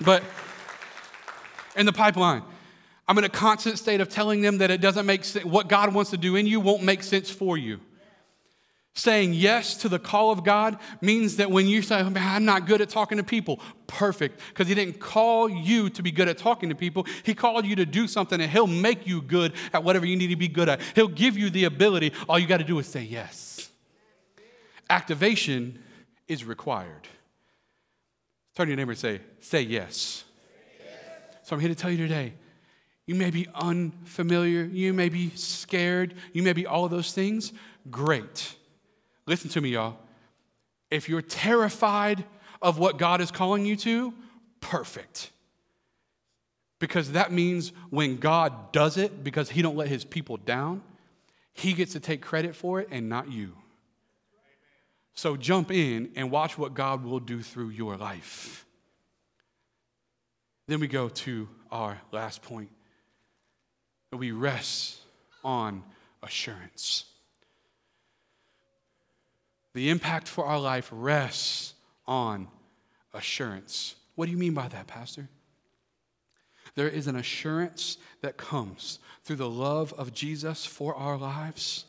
[0.00, 0.22] But
[1.76, 2.42] in the pipeline,
[3.10, 5.44] I'm in a constant state of telling them that it doesn't make sense.
[5.44, 7.80] What God wants to do in you won't make sense for you.
[8.94, 12.44] Saying yes to the call of God means that when you say, oh, Man, I'm
[12.44, 14.40] not good at talking to people, perfect.
[14.50, 17.04] Because He didn't call you to be good at talking to people.
[17.24, 20.28] He called you to do something and He'll make you good at whatever you need
[20.28, 20.80] to be good at.
[20.94, 22.12] He'll give you the ability.
[22.28, 23.72] All you got to do is say yes.
[24.88, 25.82] Activation
[26.28, 27.08] is required.
[28.54, 30.22] Turn to your neighbor and say, Say yes.
[31.42, 32.34] So I'm here to tell you today
[33.10, 37.52] you may be unfamiliar, you may be scared, you may be all of those things.
[37.90, 38.54] Great.
[39.26, 39.96] Listen to me, y'all.
[40.92, 42.24] If you're terrified
[42.62, 44.14] of what God is calling you to,
[44.60, 45.32] perfect.
[46.78, 50.80] Because that means when God does it, because he don't let his people down,
[51.52, 53.56] he gets to take credit for it and not you.
[55.14, 58.64] So jump in and watch what God will do through your life.
[60.68, 62.70] Then we go to our last point.
[64.12, 64.98] We rest
[65.44, 65.84] on
[66.22, 67.04] assurance.
[69.72, 71.74] The impact for our life rests
[72.06, 72.48] on
[73.14, 73.94] assurance.
[74.16, 75.28] What do you mean by that, Pastor?
[76.74, 81.84] There is an assurance that comes through the love of Jesus for our lives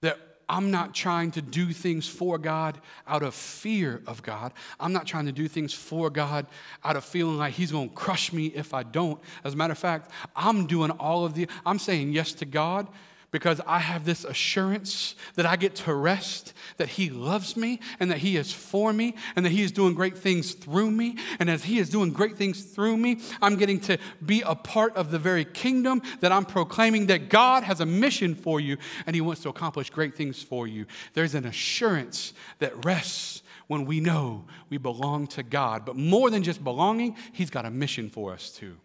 [0.00, 0.18] that
[0.50, 4.52] I'm not trying to do things for God out of fear of God.
[4.80, 6.44] I'm not trying to do things for God
[6.84, 9.20] out of feeling like He's going to crush me if I don't.
[9.44, 12.88] As a matter of fact, I'm doing all of the, I'm saying yes to God
[13.30, 18.10] because I have this assurance that I get to rest, that He loves me, and
[18.10, 21.16] that He is for me, and that He is doing great things through me.
[21.38, 24.96] And as He is doing great things through me, I'm getting to be a part
[24.96, 29.14] of the very kingdom that I'm proclaiming that God has a mission for you, and
[29.14, 30.86] He wants to accomplish great things for you.
[31.14, 35.84] There's an assurance that rests when we know we belong to God.
[35.84, 38.76] But more than just belonging, He's got a mission for us too.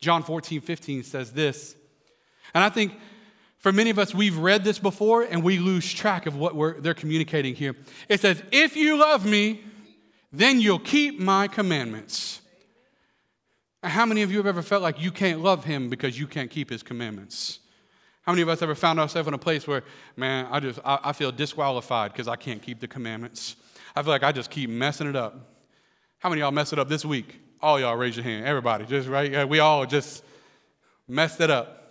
[0.00, 1.76] John 14, 15 says this,
[2.52, 2.92] and I think
[3.62, 6.94] for many of us, we've read this before and we lose track of what they're
[6.94, 7.76] communicating here.
[8.08, 9.60] It says, If you love me,
[10.32, 12.40] then you'll keep my commandments.
[13.84, 16.50] How many of you have ever felt like you can't love him because you can't
[16.50, 17.60] keep his commandments?
[18.22, 19.84] How many of us ever found ourselves in a place where,
[20.16, 23.54] man, I just I, I feel disqualified because I can't keep the commandments?
[23.94, 25.54] I feel like I just keep messing it up.
[26.18, 27.38] How many y'all mess it up this week?
[27.60, 28.44] All y'all raise your hand.
[28.44, 29.48] Everybody, just right?
[29.48, 30.24] We all just
[31.06, 31.81] messed it up.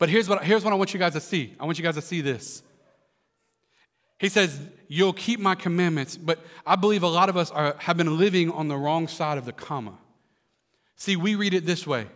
[0.00, 1.54] But here's what, here's what I want you guys to see.
[1.60, 2.62] I want you guys to see this.
[4.18, 4.58] He says,
[4.88, 8.50] You'll keep my commandments, but I believe a lot of us are, have been living
[8.50, 9.96] on the wrong side of the comma.
[10.96, 12.06] See, we read it this way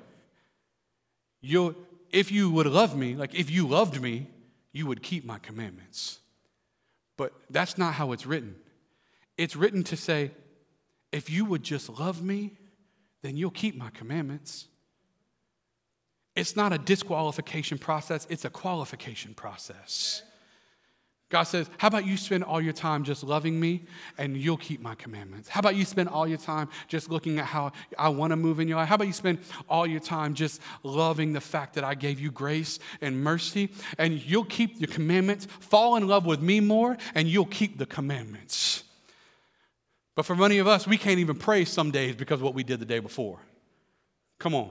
[1.42, 1.74] You'll,
[2.10, 4.28] If you would love me, like if you loved me,
[4.72, 6.20] you would keep my commandments.
[7.18, 8.56] But that's not how it's written.
[9.36, 10.30] It's written to say,
[11.12, 12.56] If you would just love me,
[13.20, 14.68] then you'll keep my commandments.
[16.36, 20.22] It's not a disqualification process, it's a qualification process.
[21.30, 23.82] God says, How about you spend all your time just loving me
[24.18, 25.48] and you'll keep my commandments?
[25.48, 28.60] How about you spend all your time just looking at how I want to move
[28.60, 28.88] in your life?
[28.88, 32.30] How about you spend all your time just loving the fact that I gave you
[32.30, 35.46] grace and mercy and you'll keep your commandments?
[35.58, 38.84] Fall in love with me more and you'll keep the commandments.
[40.14, 42.62] But for many of us, we can't even pray some days because of what we
[42.62, 43.40] did the day before.
[44.38, 44.70] Come on.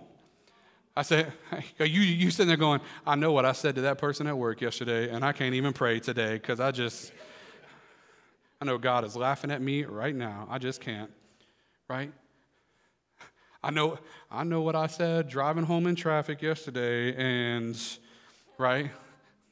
[0.95, 1.33] I said,
[1.79, 4.61] you, you sitting there going, I know what I said to that person at work
[4.61, 7.11] yesterday, and I can't even pray today because I just,
[8.61, 10.47] I know God is laughing at me right now.
[10.49, 11.11] I just can't,
[11.89, 12.11] right?
[13.63, 13.97] I know,
[14.29, 17.79] I know what I said driving home in traffic yesterday, and,
[18.57, 18.91] right?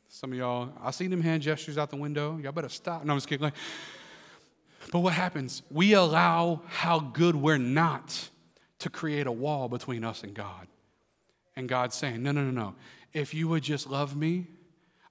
[0.09, 2.37] Some of y'all, I see them hand gestures out the window.
[2.37, 3.05] Y'all better stop.
[3.05, 3.45] No, I'm just kidding.
[3.45, 3.53] Like,
[4.91, 5.63] but what happens?
[5.71, 8.29] We allow how good we're not
[8.79, 10.67] to create a wall between us and God.
[11.55, 12.75] And God's saying, no, no, no, no.
[13.13, 14.47] If you would just love me,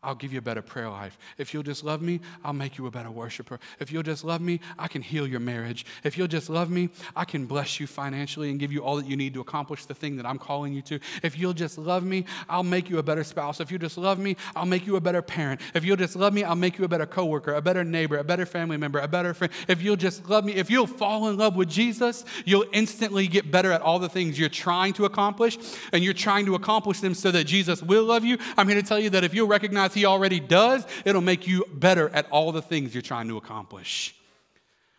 [0.02, 1.18] I'll give you a better prayer life.
[1.36, 3.60] If you'll just love me, I'll make you a better worshiper.
[3.80, 5.84] If you'll just love me, I can heal your marriage.
[6.04, 9.04] If you'll just love me, I can bless you financially and give you all that
[9.04, 11.00] you need to accomplish the thing that I'm calling you to.
[11.22, 13.60] If you'll just love me, I'll make you a better spouse.
[13.60, 15.60] If you just love me, I'll make you a better parent.
[15.74, 18.24] If you'll just love me, I'll make you a better coworker, a better neighbor, a
[18.24, 19.52] better family member, a better friend.
[19.68, 23.50] If you'll just love me, if you'll fall in love with Jesus, you'll instantly get
[23.50, 25.58] better at all the things you're trying to accomplish,
[25.92, 28.38] and you're trying to accomplish them so that Jesus will love you.
[28.56, 31.64] I'm here to tell you that if you'll recognize he already does, it'll make you
[31.72, 34.14] better at all the things you're trying to accomplish.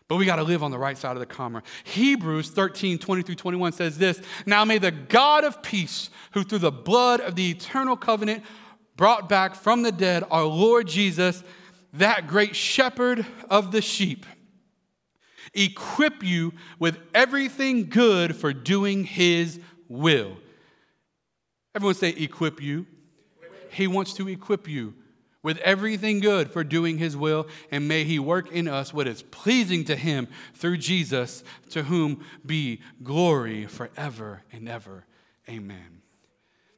[0.08, 1.62] But we got to live on the right side of the comma.
[1.84, 6.58] Hebrews 13, 20 through 21 says this Now may the God of peace, who through
[6.58, 8.44] the blood of the eternal covenant
[8.96, 11.42] brought back from the dead our Lord Jesus,
[11.94, 14.26] that great shepherd of the sheep,
[15.54, 20.36] equip you with everything good for doing his will.
[21.74, 22.86] Everyone say, equip you.
[23.72, 24.94] He wants to equip you
[25.42, 29.22] with everything good for doing his will, and may he work in us what is
[29.22, 35.04] pleasing to him through Jesus, to whom be glory forever and ever.
[35.48, 36.02] Amen.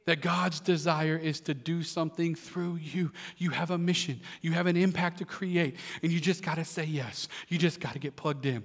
[0.05, 3.11] That God's desire is to do something through you.
[3.37, 6.65] You have a mission, you have an impact to create, and you just got to
[6.65, 7.27] say yes.
[7.49, 8.63] You just got to get plugged in.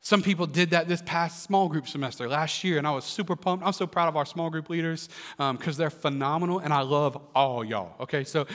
[0.00, 3.36] Some people did that this past small group semester last year, and I was super
[3.36, 3.66] pumped.
[3.66, 7.20] I'm so proud of our small group leaders because um, they're phenomenal, and I love
[7.34, 7.94] all y'all.
[8.00, 8.46] Okay, so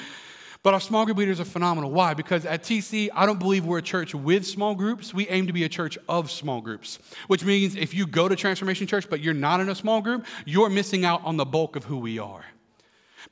[0.64, 1.92] but our small group leaders are phenomenal.
[1.92, 2.14] Why?
[2.14, 5.14] Because at TC, I don't believe we're a church with small groups.
[5.14, 8.36] We aim to be a church of small groups, which means if you go to
[8.38, 11.76] Transformation Church but you're not in a small group, you're missing out on the bulk
[11.76, 12.46] of who we are.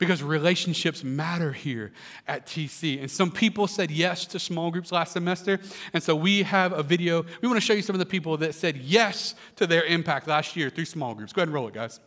[0.02, 1.92] Because relationships matter here
[2.28, 3.00] at TC.
[3.00, 5.60] And some people said yes to small groups last semester.
[5.94, 7.24] And so we have a video.
[7.40, 10.28] We want to show you some of the people that said yes to their impact
[10.28, 11.34] last year through small groups.
[11.34, 12.00] Go ahead and roll it, guys.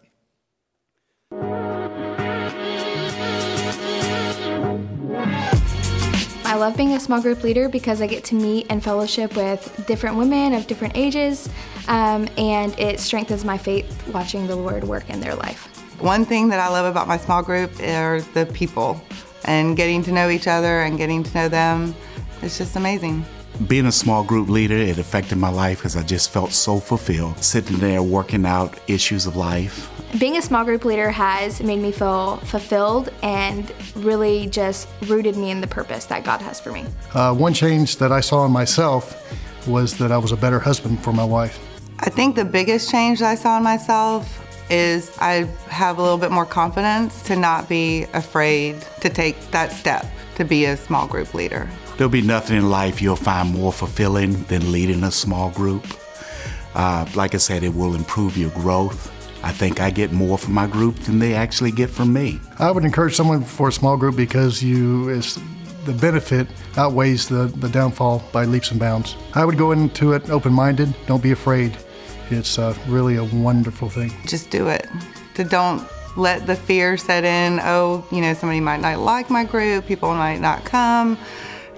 [6.45, 9.85] I love being a small group leader because I get to meet and fellowship with
[9.87, 11.49] different women of different ages,
[11.87, 15.84] um, and it strengthens my faith watching the Lord work in their life.
[16.01, 19.01] One thing that I love about my small group are the people
[19.45, 21.95] and getting to know each other and getting to know them.
[22.43, 23.25] It's just amazing.
[23.69, 27.43] Being a small group leader, it affected my life because I just felt so fulfilled,
[27.43, 31.91] sitting there working out issues of life, being a small group leader has made me
[31.91, 36.85] feel fulfilled and really just rooted me in the purpose that God has for me.
[37.15, 39.21] Uh, one change that I saw in myself
[39.67, 41.59] was that I was a better husband for my wife.
[41.99, 46.31] I think the biggest change I saw in myself is I have a little bit
[46.31, 50.07] more confidence to not be afraid to take that step
[50.37, 51.69] to be a small group leader.
[51.97, 55.87] There'll be nothing in life you'll find more fulfilling than leading a small group.
[56.75, 59.13] Uh, like I said, it will improve your growth
[59.45, 62.41] I think I get more from my group than they actually get from me.
[62.59, 65.39] I would encourage someone for a small group because you is
[65.85, 66.47] the benefit
[66.79, 69.17] outweighs the, the downfall by leaps and bounds.
[69.35, 70.95] I would go into it open minded.
[71.07, 71.77] Don't be afraid.
[72.31, 74.13] It's uh, really a wonderful thing.
[74.27, 74.89] Just do it.
[75.35, 77.61] To don't let the fear set in.
[77.63, 79.87] Oh, you know, somebody might not like my group.
[79.87, 81.19] People might not come.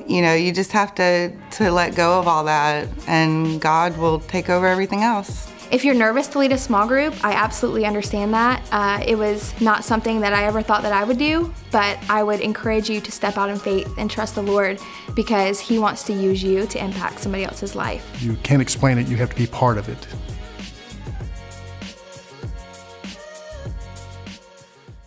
[0.07, 4.21] You know, you just have to to let go of all that, and God will
[4.21, 5.51] take over everything else.
[5.69, 8.63] If you're nervous to lead a small group, I absolutely understand that.
[8.71, 12.23] Uh, it was not something that I ever thought that I would do, but I
[12.23, 14.79] would encourage you to step out in faith and trust the Lord
[15.17, 18.23] because He wants to use you to impact somebody else's life.
[18.23, 20.07] You can't explain it, you have to be part of it.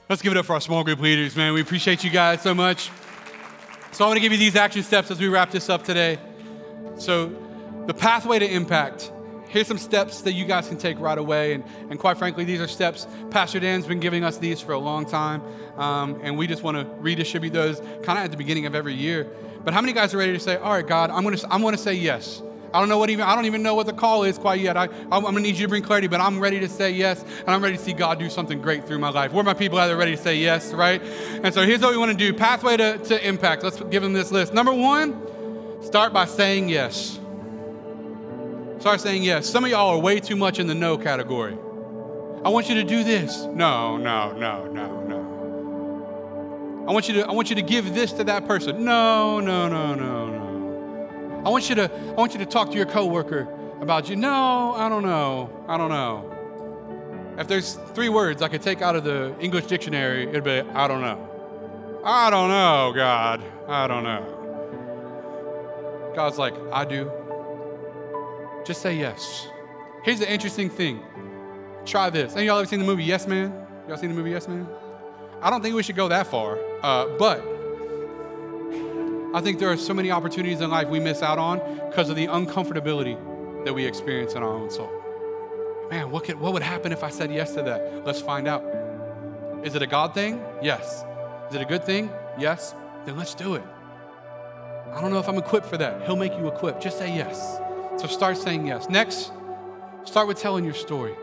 [0.10, 1.54] Let's give it up for our small group leaders, man.
[1.54, 2.90] We appreciate you guys so much.
[3.92, 6.18] So, I want to give you these action steps as we wrap this up today.
[6.98, 7.32] So,
[7.86, 9.12] the pathway to impact
[9.50, 11.54] here's some steps that you guys can take right away.
[11.54, 13.06] And, and quite frankly, these are steps.
[13.30, 15.44] Pastor Dan's been giving us these for a long time.
[15.78, 18.94] Um, and we just want to redistribute those kind of at the beginning of every
[18.94, 19.28] year.
[19.64, 21.62] But how many guys are ready to say, all right, God, I'm going to, I'm
[21.62, 22.42] going to say yes.
[22.74, 24.78] I don't know what even, I don't even know what the call is quite yet.
[24.78, 27.22] I, I'm going to need you to bring clarity, but I'm ready to say yes.
[27.22, 29.32] And I'm ready to see God do something great through my life.
[29.32, 31.02] Where are my people are ready to say yes, right?
[31.44, 33.64] And so here's what we want to do pathway to, to impact.
[33.64, 34.54] Let's give them this list.
[34.54, 35.20] Number one,
[35.82, 37.20] start by saying yes.
[38.80, 39.50] Start saying yes.
[39.50, 41.58] Some of y'all are way too much in the no category.
[42.46, 43.44] I want you to do this.
[43.44, 46.86] No, no, no, no, no.
[46.88, 48.86] I want you to I want you to give this to that person.
[48.86, 50.39] No, no, no, no, no.
[51.46, 53.48] I want you to I want you to talk to your coworker
[53.82, 54.16] about you.
[54.16, 55.50] No, I don't know.
[55.68, 57.36] I don't know.
[57.38, 60.88] If there's three words I could take out of the English dictionary, it'd be I
[60.88, 62.02] don't know.
[62.04, 63.42] I don't know, God.
[63.68, 64.36] I don't know.
[66.16, 67.12] God's like, I do.
[68.66, 69.48] Just say yes.
[70.04, 71.02] Here's the interesting thing.
[71.86, 72.36] Try this.
[72.36, 73.54] Any y'all ever seen the movie Yes Man?
[73.88, 74.68] Y'all seen the movie Yes Man?
[75.42, 77.42] I don't think we should go that far, uh, but
[79.32, 81.60] I think there are so many opportunities in life we miss out on
[81.90, 83.16] because of the uncomfortability
[83.64, 84.92] that we experience in our own soul.
[85.92, 88.06] Man, what, could, what would happen if I said yes to that?
[88.06, 88.64] Let's find out.
[89.64, 90.44] Is it a God thing?
[90.64, 91.04] Yes.
[91.50, 92.10] Is it a good thing?
[92.40, 92.74] Yes.
[93.06, 93.64] Then let's do it.
[94.94, 96.04] I don't know if I'm equipped for that.
[96.04, 96.82] He'll make you equipped.
[96.82, 97.60] Just say yes.
[97.98, 98.90] So start saying yes.
[98.90, 99.32] Next,
[100.06, 101.14] start with telling your story.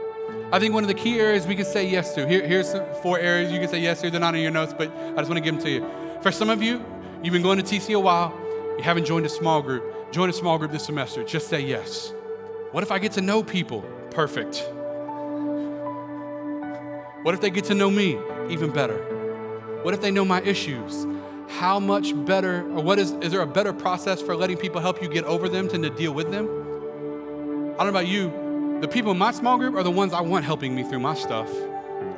[0.52, 2.26] I think one of the key areas we can say yes to.
[2.28, 4.10] Here, here's four areas you can say yes to.
[4.10, 5.88] They're not in your notes, but I just want to give them to you.
[6.22, 6.84] For some of you,
[7.22, 8.32] you've been going to TC a while,
[8.76, 10.12] you haven't joined a small group.
[10.12, 11.24] Join a small group this semester.
[11.24, 12.12] Just say yes.
[12.72, 13.82] What if I get to know people?
[14.10, 14.64] Perfect.
[17.22, 18.18] What if they get to know me?
[18.48, 18.98] Even better.
[19.82, 21.06] What if they know my issues?
[21.48, 25.02] How much better, or what is, is there a better process for letting people help
[25.02, 26.44] you get over them than to deal with them?
[26.44, 30.20] I don't know about you, the people in my small group are the ones I
[30.20, 31.50] want helping me through my stuff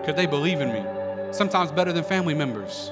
[0.00, 0.84] because they believe in me,
[1.32, 2.90] sometimes better than family members.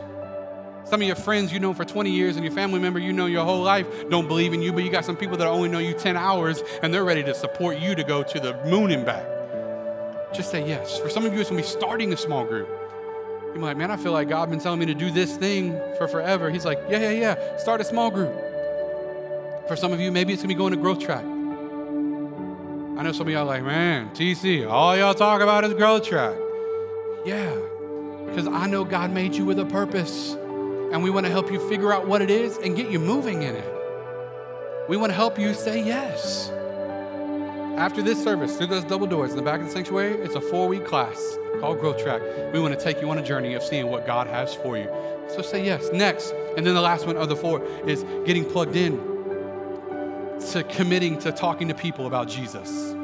[0.87, 3.27] Some of your friends you know for 20 years and your family member you know
[3.27, 5.81] your whole life don't believe in you, but you got some people that only know
[5.81, 9.05] you 10 hours and they're ready to support you to go to the moon and
[9.05, 9.27] back.
[10.33, 10.97] Just say yes.
[11.01, 12.69] For some of you, it's gonna be starting a small group.
[13.53, 16.07] You're like, man, I feel like God's been telling me to do this thing for
[16.07, 16.51] forever.
[16.51, 17.57] He's like, yeah, yeah, yeah.
[17.57, 18.33] Start a small group.
[19.67, 21.25] For some of you, maybe it's gonna be going to growth track.
[21.25, 26.37] I know some of y'all like, man, TC, all y'all talk about is growth track.
[27.25, 27.53] Yeah,
[28.27, 30.37] because I know God made you with a purpose
[30.93, 33.43] and we want to help you figure out what it is and get you moving
[33.43, 33.73] in it.
[34.89, 36.51] We want to help you say yes.
[37.77, 40.41] After this service, through those double doors in the back of the sanctuary, it's a
[40.41, 42.23] four week class called Growth Track.
[42.53, 44.89] We want to take you on a journey of seeing what God has for you.
[45.29, 45.91] So say yes.
[45.93, 48.97] Next, and then the last one of the four is getting plugged in
[50.53, 52.95] to committing to talking to people about Jesus.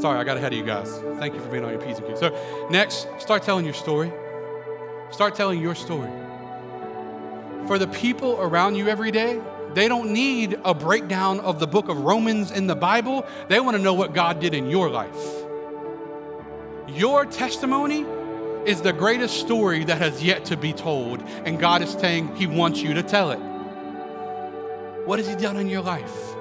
[0.00, 0.90] Sorry, I got ahead of you guys.
[1.18, 2.20] Thank you for being on your P's and Q's.
[2.20, 4.12] So, next, start telling your story.
[5.10, 6.10] Start telling your story
[7.66, 9.40] for the people around you every day,
[9.74, 13.26] they don't need a breakdown of the book of Romans in the Bible.
[13.48, 15.14] They want to know what God did in your life.
[16.88, 18.06] Your testimony
[18.64, 22.46] is the greatest story that has yet to be told, and God is saying He
[22.46, 23.38] wants you to tell it.
[25.04, 26.34] What has He done in your life?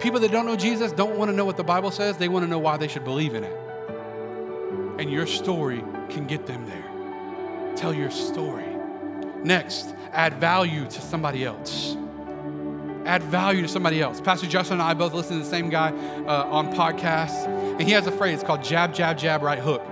[0.00, 2.44] People that don't know Jesus don't want to know what the Bible says, they want
[2.44, 3.56] to know why they should believe in it.
[4.98, 7.74] And your story can get them there.
[7.76, 8.69] Tell your story.
[9.44, 11.96] Next, add value to somebody else.
[13.06, 14.20] Add value to somebody else.
[14.20, 15.90] Pastor Justin and I both listen to the same guy
[16.26, 19.82] uh, on podcasts, and he has a phrase called jab, jab, jab, right hook.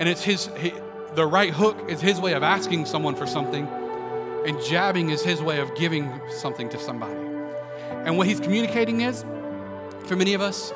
[0.00, 0.50] And it's his,
[1.14, 3.68] the right hook is his way of asking someone for something,
[4.46, 7.14] and jabbing is his way of giving something to somebody.
[8.04, 9.24] And what he's communicating is,
[10.06, 10.72] for many of us,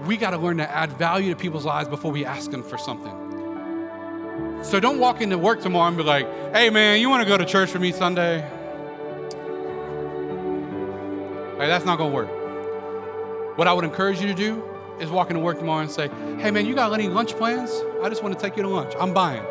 [0.00, 2.78] we got to learn to add value to people's lives before we ask them for
[2.78, 3.29] something.
[4.62, 7.38] So don't walk into work tomorrow and be like, hey man, you want to go
[7.38, 8.42] to church with me Sunday?
[11.56, 12.28] Like, that's not going to work.
[13.58, 14.62] What I would encourage you to do
[15.00, 16.08] is walk into work tomorrow and say,
[16.38, 17.70] hey man, you got any lunch plans?
[18.02, 18.92] I just want to take you to lunch.
[19.00, 19.42] I'm buying.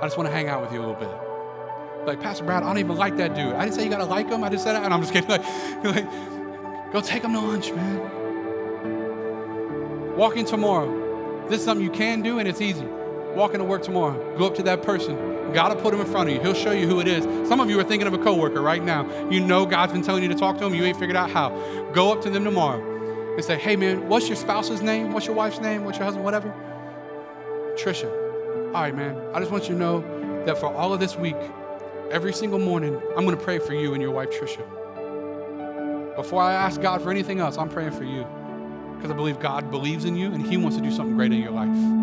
[0.00, 1.10] I just want to hang out with you a little bit.
[2.06, 3.54] Like, Pastor Brad, I don't even like that dude.
[3.54, 4.44] I didn't say you got to like him.
[4.44, 4.76] I just said.
[4.76, 5.28] And I'm just kidding.
[5.84, 8.00] Like, like, go take him to lunch, man.
[10.16, 11.48] Walk in tomorrow.
[11.48, 12.86] This is something you can do and it's easy
[13.34, 15.16] walking to work tomorrow, go up to that person.
[15.52, 16.40] God will put him in front of you.
[16.40, 17.24] He'll show you who it is.
[17.48, 19.06] Some of you are thinking of a coworker right now.
[19.28, 20.74] You know God's been telling you to talk to him.
[20.74, 21.50] You ain't figured out how.
[21.92, 22.80] Go up to them tomorrow
[23.34, 25.12] and say, hey man, what's your spouse's name?
[25.12, 25.84] What's your wife's name?
[25.84, 26.24] What's your husband?
[26.24, 26.54] Whatever.
[27.76, 28.10] Trisha.
[28.74, 29.20] All right, man.
[29.34, 31.36] I just want you to know that for all of this week,
[32.10, 34.66] every single morning, I'm going to pray for you and your wife, Trisha.
[36.16, 38.26] Before I ask God for anything else, I'm praying for you
[38.96, 41.40] because I believe God believes in you and He wants to do something great in
[41.40, 42.01] your life.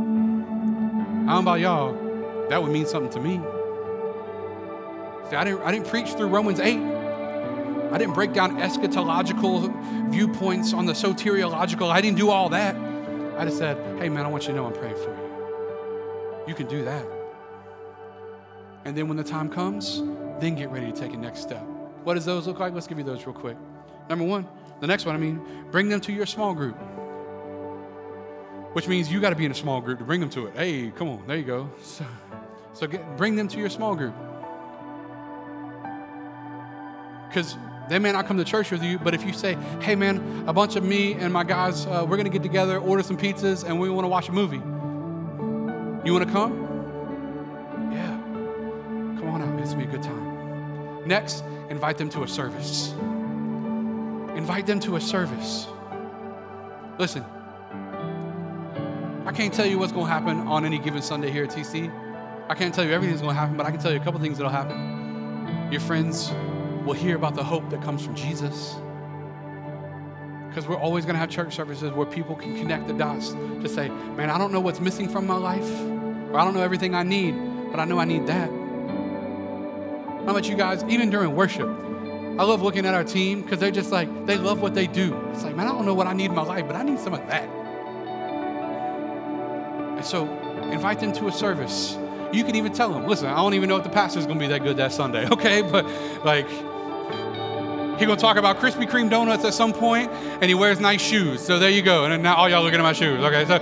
[1.29, 3.39] I don't know about y'all, that would mean something to me.
[5.29, 6.75] See, I didn't, I didn't preach through Romans 8.
[7.91, 11.91] I didn't break down eschatological viewpoints on the soteriological.
[11.91, 12.75] I didn't do all that.
[13.37, 16.45] I just said, hey, man, I want you to know I'm praying for you.
[16.47, 17.05] You can do that.
[18.85, 20.01] And then when the time comes,
[20.39, 21.61] then get ready to take a next step.
[22.05, 22.73] What does those look like?
[22.73, 23.57] Let's give you those real quick.
[24.09, 24.47] Number one,
[24.79, 26.75] the next one, I mean, bring them to your small group
[28.79, 30.55] which means you got to be in a small group to bring them to it.
[30.55, 31.69] Hey, come on, there you go.
[31.83, 32.05] So,
[32.71, 34.15] so get, bring them to your small group.
[37.27, 37.57] Because
[37.89, 40.53] they may not come to church with you, but if you say, hey man, a
[40.53, 43.65] bunch of me and my guys, uh, we're going to get together, order some pizzas,
[43.65, 44.61] and we want to watch a movie.
[46.07, 46.53] You want to come?
[47.91, 48.15] Yeah.
[49.19, 49.59] Come on out.
[49.59, 51.05] It's going to be a good time.
[51.05, 52.93] Next, invite them to a service.
[54.37, 55.67] Invite them to a service.
[56.97, 57.25] Listen,
[59.25, 61.91] I can't tell you what's going to happen on any given Sunday here at TC.
[62.49, 64.19] I can't tell you everything's going to happen, but I can tell you a couple
[64.19, 65.71] things that'll happen.
[65.71, 66.31] Your friends
[66.85, 68.75] will hear about the hope that comes from Jesus.
[70.47, 73.69] Because we're always going to have church services where people can connect the dots to
[73.69, 75.69] say, man, I don't know what's missing from my life,
[76.31, 77.35] or I don't know everything I need,
[77.69, 78.49] but I know I need that.
[78.49, 83.69] How about you guys, even during worship, I love looking at our team because they're
[83.69, 85.15] just like, they love what they do.
[85.31, 86.99] It's like, man, I don't know what I need in my life, but I need
[86.99, 87.58] some of that.
[89.99, 90.29] And so
[90.71, 91.97] invite them to a service.
[92.31, 94.47] You can even tell them, listen, I don't even know if the pastor's gonna be
[94.47, 95.61] that good that Sunday, okay?
[95.61, 95.83] But
[96.23, 101.01] like, he gonna talk about Krispy Kreme donuts at some point, and he wears nice
[101.01, 101.45] shoes.
[101.45, 102.05] So there you go.
[102.05, 103.43] And now all y'all looking at my shoes, okay?
[103.43, 103.59] So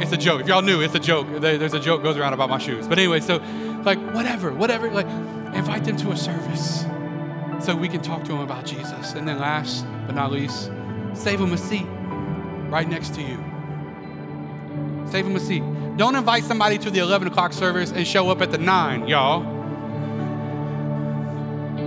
[0.00, 0.42] it's a joke.
[0.42, 1.26] If y'all knew, it's a joke.
[1.40, 2.86] There's a joke goes around about my shoes.
[2.86, 3.42] But anyway, so
[3.82, 5.08] like whatever, whatever, like
[5.56, 6.84] invite them to a service
[7.58, 9.14] so we can talk to them about Jesus.
[9.14, 10.70] And then last but not least,
[11.14, 11.88] save them a seat
[12.70, 13.55] right next to you.
[15.10, 15.62] Save them a seat.
[15.96, 19.40] Don't invite somebody to the 11 o'clock service and show up at the 9, y'all.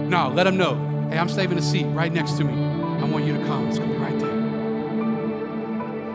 [0.07, 0.76] No, let them know.
[1.09, 2.53] Hey, I'm saving a seat right next to me.
[2.53, 3.67] I want you to come.
[3.67, 4.36] It's going to be right there.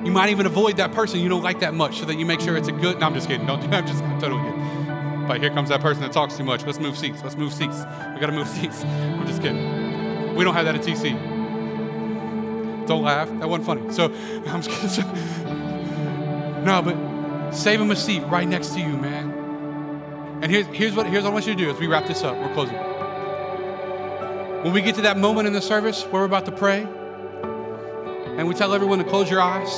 [0.05, 2.41] You might even avoid that person you don't like that much so that you make
[2.41, 2.99] sure it's a good.
[2.99, 3.47] No, I'm just kidding.
[3.47, 5.27] Don't do I'm just I'm totally kidding.
[5.27, 6.65] But here comes that person that talks too much.
[6.67, 7.23] Let's move seats.
[7.23, 7.79] Let's move seats.
[8.15, 8.85] We got to move seats.
[8.85, 10.35] I'm just kidding.
[10.35, 11.17] We don't have that at TC.
[12.87, 13.29] Don't laugh.
[13.39, 13.93] That wasn't funny.
[13.93, 14.13] So
[14.49, 15.44] I'm just kidding.
[16.65, 20.41] No, but save him a seat right next to you, man.
[20.43, 22.23] And here's, here's, what, here's what I want you to do as we wrap this
[22.23, 22.37] up.
[22.37, 22.77] We're closing.
[24.65, 26.87] When we get to that moment in the service where we're about to pray,
[28.39, 29.71] and we tell everyone to close your eyes,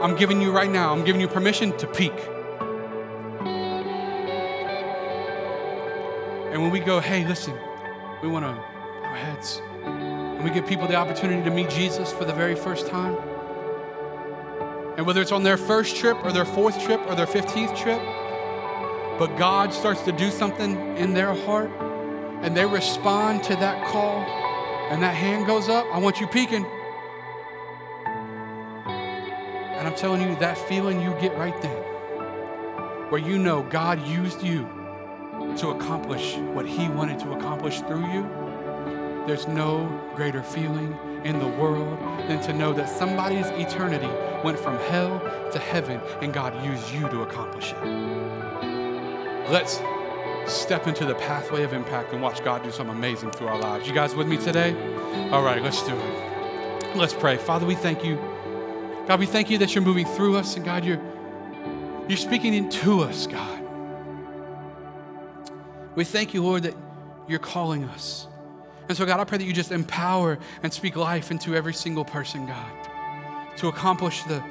[0.00, 2.14] I'm giving you right now, I'm giving you permission to peek.
[6.52, 7.58] And when we go, hey, listen,
[8.22, 12.24] we want to our heads, and we give people the opportunity to meet Jesus for
[12.24, 13.16] the very first time.
[14.96, 18.00] And whether it's on their first trip or their fourth trip or their 15th trip,
[19.18, 21.70] but God starts to do something in their heart
[22.42, 24.20] and they respond to that call
[24.90, 26.64] and that hand goes up, I want you peeking.
[28.86, 31.76] And I'm telling you, that feeling you get right then,
[33.10, 34.68] where you know God used you
[35.58, 38.22] to accomplish what He wanted to accomplish through you,
[39.26, 44.10] there's no greater feeling in the world than to know that somebody's eternity
[44.44, 45.18] went from hell
[45.50, 47.84] to heaven and God used you to accomplish it.
[49.50, 49.80] Let's
[50.46, 53.88] step into the pathway of impact and watch God do something amazing through our lives.
[53.88, 54.72] You guys with me today?
[55.32, 56.96] All right, let's do it.
[56.96, 57.38] Let's pray.
[57.38, 58.16] Father, we thank you.
[59.08, 61.00] God, we thank you that you're moving through us and God, you're
[62.06, 63.60] you're speaking into us, God.
[65.94, 66.74] We thank you, Lord, that
[67.26, 68.26] you're calling us.
[68.88, 72.04] And so, God, I pray that you just empower and speak life into every single
[72.04, 72.88] person, God,
[73.56, 74.42] to accomplish the,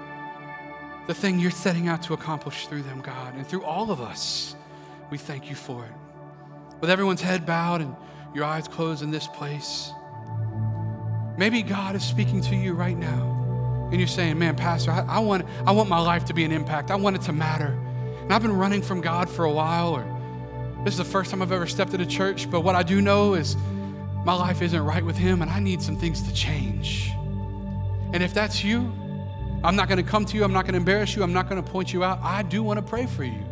[1.07, 4.55] the thing you're setting out to accomplish through them, God, and through all of us.
[5.09, 5.91] We thank you for it.
[6.81, 7.95] With everyone's head bowed and
[8.33, 9.91] your eyes closed in this place,
[11.37, 13.87] maybe God is speaking to you right now.
[13.91, 16.51] And you're saying, man, Pastor, I, I, want, I want my life to be an
[16.51, 16.89] impact.
[16.89, 17.77] I want it to matter.
[18.21, 20.03] And I've been running from God for a while, or
[20.83, 23.35] this is the first time I've ever stepped into church, but what I do know
[23.35, 23.55] is
[24.25, 27.11] my life isn't right with Him and I need some things to change.
[28.13, 28.91] And if that's you,
[29.63, 31.49] I'm not going to come to you, I'm not going to embarrass you, I'm not
[31.49, 32.19] going to point you out.
[32.21, 33.43] I do want to pray for you.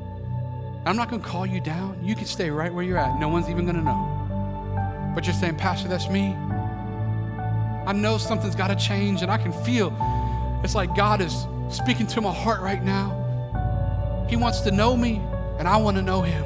[0.86, 2.00] I'm not going to call you down.
[2.04, 3.20] You can stay right where you're at.
[3.20, 5.12] No one's even going to know.
[5.16, 6.36] But you're saying, Pastor, that's me.
[7.86, 9.96] I know something's got to change, and I can feel
[10.64, 14.26] it's like God is speaking to my heart right now.
[14.30, 15.22] He wants to know me,
[15.58, 16.44] and I want to know Him.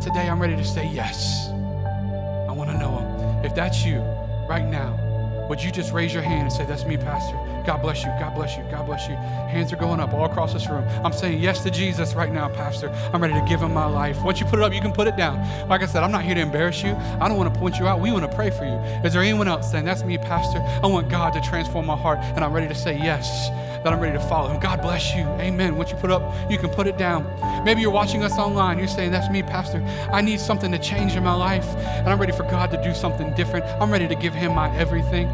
[0.00, 1.48] Today, I'm ready to say yes.
[1.48, 3.44] I want to know Him.
[3.44, 4.00] If that's you
[4.48, 5.03] right now,
[5.48, 7.36] would you just raise your hand and say, That's me, Pastor?
[7.64, 8.10] God bless you.
[8.20, 8.64] God bless you.
[8.70, 9.14] God bless you.
[9.14, 10.86] Hands are going up all across this room.
[11.04, 12.90] I'm saying yes to Jesus right now, Pastor.
[13.12, 14.22] I'm ready to give him my life.
[14.22, 15.68] Once you put it up, you can put it down.
[15.68, 16.94] Like I said, I'm not here to embarrass you.
[17.20, 18.00] I don't want to point you out.
[18.00, 18.74] We want to pray for you.
[19.04, 20.60] Is there anyone else saying, That's me, Pastor?
[20.82, 23.48] I want God to transform my heart, and I'm ready to say yes,
[23.84, 24.58] that I'm ready to follow him.
[24.58, 25.24] God bless you.
[25.38, 25.76] Amen.
[25.76, 27.24] Once you put up, you can put it down.
[27.64, 28.78] Maybe you're watching us online.
[28.78, 29.82] You're saying, That's me, Pastor.
[30.10, 32.94] I need something to change in my life, and I'm ready for God to do
[32.94, 33.64] something different.
[33.80, 35.28] I'm ready to give him my everything.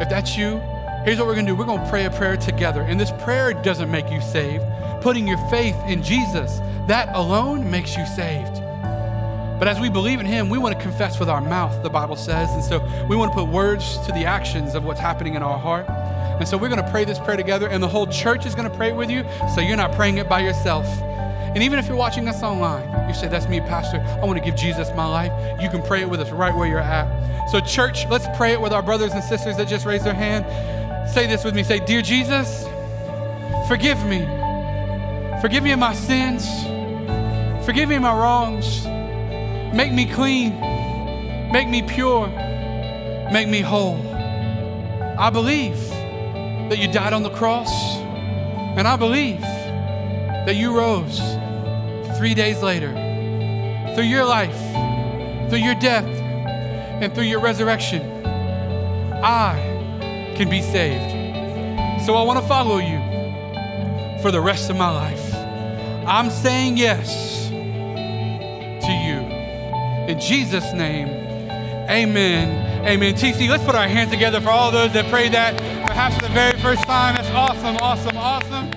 [0.00, 0.60] If that's you,
[1.04, 1.56] here's what we're gonna do.
[1.56, 2.82] We're gonna pray a prayer together.
[2.82, 4.64] And this prayer doesn't make you saved.
[5.00, 8.62] Putting your faith in Jesus, that alone makes you saved.
[9.58, 12.14] But as we believe in Him, we want to confess with our mouth, the Bible
[12.14, 12.48] says.
[12.50, 12.78] And so
[13.08, 15.86] we want to put words to the actions of what's happening in our heart.
[16.38, 18.70] And so we're going to pray this prayer together, and the whole church is going
[18.70, 19.24] to pray with you,
[19.54, 20.86] so you're not praying it by yourself.
[21.58, 23.98] And even if you're watching us online, you say, That's me, Pastor.
[24.00, 25.32] I want to give Jesus my life.
[25.60, 27.50] You can pray it with us right where you're at.
[27.50, 30.44] So, church, let's pray it with our brothers and sisters that just raised their hand.
[31.10, 31.62] Say this with me.
[31.62, 32.64] Say, Dear Jesus,
[33.66, 34.20] forgive me.
[35.40, 36.46] Forgive me of my sins.
[37.64, 38.84] Forgive me of my wrongs.
[39.74, 40.60] Make me clean.
[41.50, 42.28] Make me pure.
[43.32, 43.96] Make me whole.
[45.18, 45.76] I believe
[46.68, 47.70] that you died on the cross,
[48.76, 51.18] and I believe that you rose
[52.18, 52.92] three days later
[53.94, 54.58] through your life,
[55.48, 58.02] through your death, and through your resurrection.
[59.22, 62.04] I can be saved.
[62.04, 62.98] So I want to follow you
[64.22, 65.34] for the rest of my life.
[66.06, 69.18] I'm saying yes to you.
[70.08, 71.08] In Jesus' name,
[71.90, 72.86] amen.
[72.86, 73.14] Amen.
[73.14, 75.60] TC, let's put our hands together for all those that prayed that
[75.98, 77.16] perhaps the very first time.
[77.16, 78.70] That's awesome, awesome, awesome.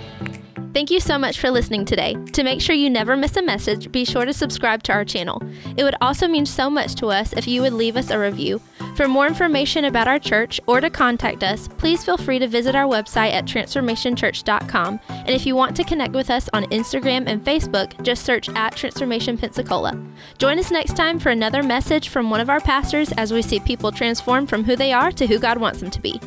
[0.73, 2.15] Thank you so much for listening today.
[2.33, 5.39] To make sure you never miss a message, be sure to subscribe to our channel.
[5.77, 8.59] It would also mean so much to us if you would leave us a review.
[8.95, 12.73] For more information about our church or to contact us, please feel free to visit
[12.73, 14.99] our website at transformationchurch.com.
[15.09, 18.75] And if you want to connect with us on Instagram and Facebook, just search at
[18.75, 19.95] Transformation Pensacola.
[20.39, 23.59] Join us next time for another message from one of our pastors as we see
[23.59, 26.19] people transform from who they are to who God wants them to be.